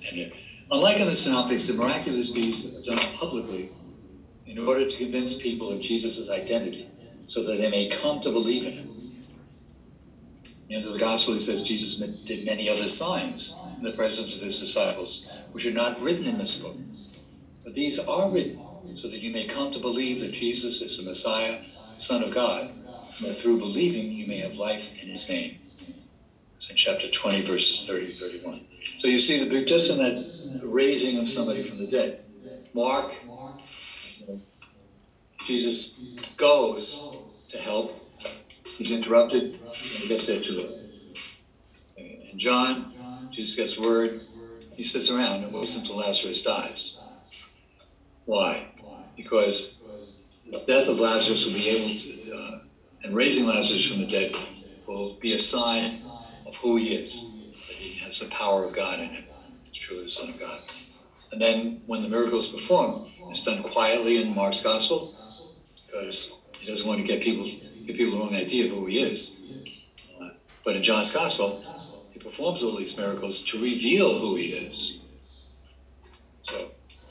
end 0.08 0.19
it. 0.19 0.32
Unlike 0.84 1.00
in 1.00 1.08
the 1.08 1.15
Synoptics, 1.15 1.67
the 1.67 1.76
miraculous 1.76 2.32
deeds 2.32 2.65
are 2.65 2.82
done 2.82 2.98
publicly 3.13 3.69
in 4.46 4.60
order 4.60 4.86
to 4.86 4.98
convince 4.98 5.34
people 5.34 5.72
of 5.72 5.80
Jesus' 5.80 6.30
identity 6.30 6.89
so 7.26 7.41
that 7.41 7.56
they 7.56 7.69
may 7.69 7.88
come 7.88 8.19
to 8.19 8.30
believe 8.30 8.65
in 8.65 8.74
him. 8.74 9.22
In 10.67 10.82
the 10.82 10.98
gospel, 10.98 11.36
he 11.36 11.39
says 11.39 11.62
Jesus 11.62 12.06
did 12.26 12.43
many 12.43 12.67
other 12.67 12.89
signs 12.89 13.62
in 13.78 13.82
the 13.82 13.93
presence 13.93 14.34
of 14.34 14.41
his 14.41 14.60
disciples, 14.60 15.26
which 15.54 15.65
are 15.65 15.72
not 15.72 16.02
written 16.02 16.28
in 16.28 16.38
this 16.38 16.58
book. 16.58 16.76
But 17.63 17.76
these 17.76 17.98
are 17.98 18.30
written 18.30 18.62
so 18.96 19.08
that 19.08 19.22
you 19.22 19.32
may 19.32 19.46
come 19.46 19.72
to 19.72 19.80
believe 19.80 20.19
that 20.19 20.34
Jesus 20.34 20.82
is 20.82 20.98
the 20.98 21.04
Messiah, 21.04 21.62
Son 21.96 22.22
of 22.22 22.34
God, 22.34 22.69
and 23.19 23.30
that 23.30 23.36
through 23.36 23.60
believing 23.60 24.12
you 24.12 24.28
may 24.28 24.39
have 24.39 24.56
life 24.56 24.91
in 25.01 25.07
his 25.07 25.30
name. 25.30 25.62
It's 26.64 26.70
in 26.70 26.78
chapter 26.78 27.09
20, 27.09 27.41
verses 27.41 27.86
30 27.86 28.07
to 28.07 28.14
31. 28.14 28.61
So 28.97 29.09
you 29.09 29.20
see 29.20 29.43
the 29.43 29.49
big 29.49 29.68
just 29.68 29.91
in 29.91 29.97
that 29.97 30.32
raising 30.64 31.20
of 31.20 31.28
somebody 31.28 31.61
from 31.61 31.78
the 31.78 31.88
dead. 31.88 32.24
Mark, 32.74 33.14
Jesus 35.45 35.93
goes 36.38 37.18
to 37.49 37.57
help. 37.57 37.99
He's 38.78 38.91
interrupted 38.91 39.43
and 39.43 39.61
he 39.74 40.07
gets 40.07 40.26
there 40.26 40.39
too 40.39 40.53
late. 41.97 42.30
And 42.32 42.39
John, 42.39 42.93
Jesus 43.30 43.55
gets 43.55 43.78
word. 43.78 44.22
He 44.78 44.84
sits 44.84 45.09
around 45.09 45.43
and 45.43 45.53
waits 45.53 45.76
until 45.76 45.97
Lazarus 45.97 46.43
dies. 46.43 47.01
Why? 48.24 48.70
Because 49.18 49.82
the 50.49 50.64
death 50.66 50.88
of 50.88 50.97
Lazarus 50.97 51.45
will 51.45 51.53
be 51.55 51.68
able 51.68 51.99
to, 51.99 52.38
uh, 52.38 52.59
and 53.03 53.14
raising 53.14 53.47
Lazarus 53.47 53.86
from 53.86 53.99
the 53.99 54.07
dead 54.07 54.34
will 54.88 55.16
be 55.20 55.34
a 55.34 55.39
sign 55.39 55.99
of 56.54 56.60
who 56.62 56.78
he 56.78 56.93
is, 56.93 57.36
that 57.68 57.78
he 57.78 57.99
has 57.99 58.20
the 58.20 58.28
power 58.28 58.64
of 58.64 58.74
God 58.74 58.99
in 58.99 59.12
him. 59.12 59.26
He's 59.64 59.78
truly 59.78 60.04
the 60.04 60.10
Son 60.10 60.30
of 60.30 60.39
God. 60.39 60.62
And 61.32 61.41
then 61.41 61.82
when 61.86 62.01
the 62.01 62.10
miracle 62.10 62.39
is 62.39 62.47
performed, 62.47 63.08
it's 63.30 63.43
done 63.43 63.62
quietly 63.64 64.18
in 64.18 64.34
Mark's 64.34 64.62
Gospel 64.62 65.16
because 65.88 66.32
he 66.60 66.68
doesn't 66.68 66.88
want 66.88 66.99
to 66.99 67.06
get 67.06 67.22
people 67.22 67.45
give 67.88 67.97
people 67.97 68.14
the 68.14 68.20
wrong 68.20 68.36
idea 68.36 68.66
of 68.66 68.72
who 68.72 68.86
he 68.88 68.99
is. 68.99 69.41
Uh, 70.22 70.30
but 70.66 70.76
in 70.76 70.84
John's 70.84 71.12
Gospel, 71.12 71.62
he 72.12 72.20
performs 72.20 72.64
all 72.64 72.76
these 72.76 72.97
miracles 72.97 73.43
to 73.45 73.60
reveal 73.60 74.18
who 74.18 74.36
he 74.36 74.54
is. 74.54 74.99
So 76.41 76.66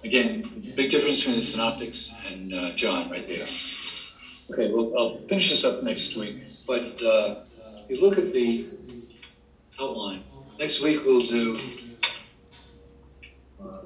again, 0.04 0.72
big 0.76 0.90
difference 0.90 1.18
between 1.20 1.36
the 1.36 1.42
Synoptics 1.42 2.12
and 2.24 2.54
uh, 2.54 2.72
John 2.72 3.10
right 3.10 3.26
there. 3.26 3.46
Okay, 4.52 4.68
well, 4.72 4.92
I'll 4.96 5.20
finish 5.28 5.50
this 5.50 5.64
up 5.64 5.82
next 5.82 6.16
week, 6.16 6.38
but. 6.66 7.02
Uh, 7.02 7.36
you 7.88 8.00
look 8.00 8.18
at 8.18 8.32
the 8.32 8.66
outline, 9.80 10.24
next 10.58 10.80
week 10.80 11.04
we'll 11.04 11.20
do 11.20 11.58
uh, 13.62 13.82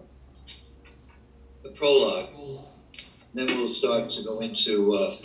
the 1.62 1.68
prologue. 1.70 2.28
Then 3.34 3.46
we'll 3.48 3.68
start 3.68 4.08
to 4.10 4.22
go 4.22 4.40
into 4.40 4.94
uh, 4.94 5.16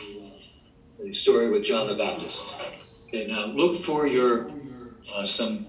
the 0.99 1.13
story 1.13 1.49
with 1.49 1.63
John 1.63 1.87
the 1.87 1.95
Baptist. 1.95 2.49
Okay, 3.07 3.25
now 3.27 3.45
look 3.45 3.77
for 3.77 4.05
your 4.05 4.51
uh, 5.13 5.25
some 5.25 5.65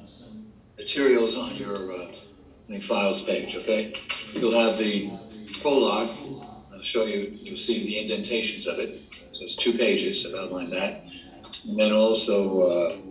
materials 0.76 1.36
on 1.36 1.56
your 1.56 1.92
uh, 1.92 2.06
the 2.68 2.80
files 2.80 3.22
page. 3.22 3.54
Okay, 3.56 3.94
you'll 4.34 4.58
have 4.58 4.78
the 4.78 5.10
prologue. 5.60 6.10
I'll 6.72 6.82
show 6.82 7.04
you. 7.04 7.38
You'll 7.40 7.56
see 7.56 7.84
the 7.84 7.98
indentations 7.98 8.66
of 8.66 8.78
it. 8.78 9.02
So 9.32 9.44
it's 9.44 9.56
two 9.56 9.72
pages. 9.72 10.26
I've 10.26 10.34
outlined 10.34 10.72
that, 10.72 11.04
and 11.68 11.78
then 11.78 11.92
also. 11.92 13.01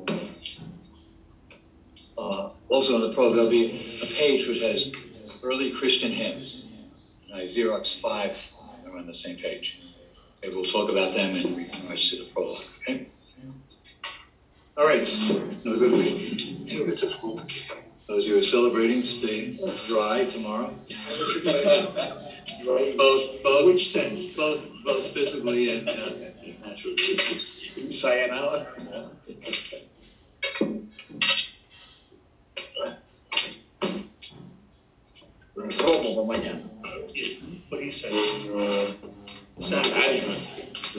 Also 2.71 2.95
on 2.95 3.01
the 3.01 3.13
prologue, 3.13 3.35
there'll 3.35 3.49
be 3.49 3.99
a 4.01 4.05
page 4.05 4.47
which 4.47 4.61
has 4.61 4.93
early 5.43 5.71
Christian 5.71 6.09
hymns. 6.09 6.69
And 7.25 7.35
I 7.35 7.43
Xerox 7.43 7.99
five 7.99 8.37
are 8.85 8.97
on 8.97 9.05
the 9.05 9.13
same 9.13 9.35
page. 9.35 9.81
Okay, 10.37 10.55
we'll 10.55 10.63
talk 10.63 10.89
about 10.89 11.13
them 11.13 11.35
and 11.35 11.53
we 11.53 11.65
can 11.65 11.85
march 11.85 12.09
to 12.11 12.15
the 12.15 12.23
prologue. 12.23 12.63
Okay. 12.79 13.07
All 14.77 14.85
right. 14.85 15.05
A 15.29 15.33
good 15.63 15.91
week. 15.91 16.69
Those 18.07 18.25
who 18.25 18.39
are 18.39 18.41
celebrating, 18.41 19.03
stay 19.03 19.59
dry 19.87 20.23
tomorrow. 20.23 20.73
both, 22.63 23.43
both. 23.43 23.65
Which 23.65 23.89
sense? 23.91 24.33
Both, 24.35 24.65
both 24.85 25.07
physically 25.07 25.77
and 25.77 25.89
uh, 25.89 26.11
naturally. 26.65 26.95
Sayonara. 27.89 28.67
Romo 28.79 29.90
pa 36.15 36.23
mañana. 36.23 36.63
What 37.69 37.79
do 37.79 37.85
you 37.85 37.91
say? 37.91 38.11
Saturday. 39.59 40.23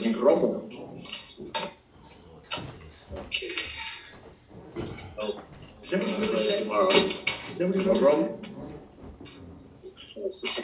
In 0.03 0.13
Romo. 0.15 0.69
Okay. 3.11 3.51
Oh, 5.21 5.33
is 5.83 5.93
everybody 5.93 6.17
going 6.27 6.37
to 6.37 6.37
say 6.37 6.59
tomorrow? 6.59 6.89
Rome. 8.01 8.41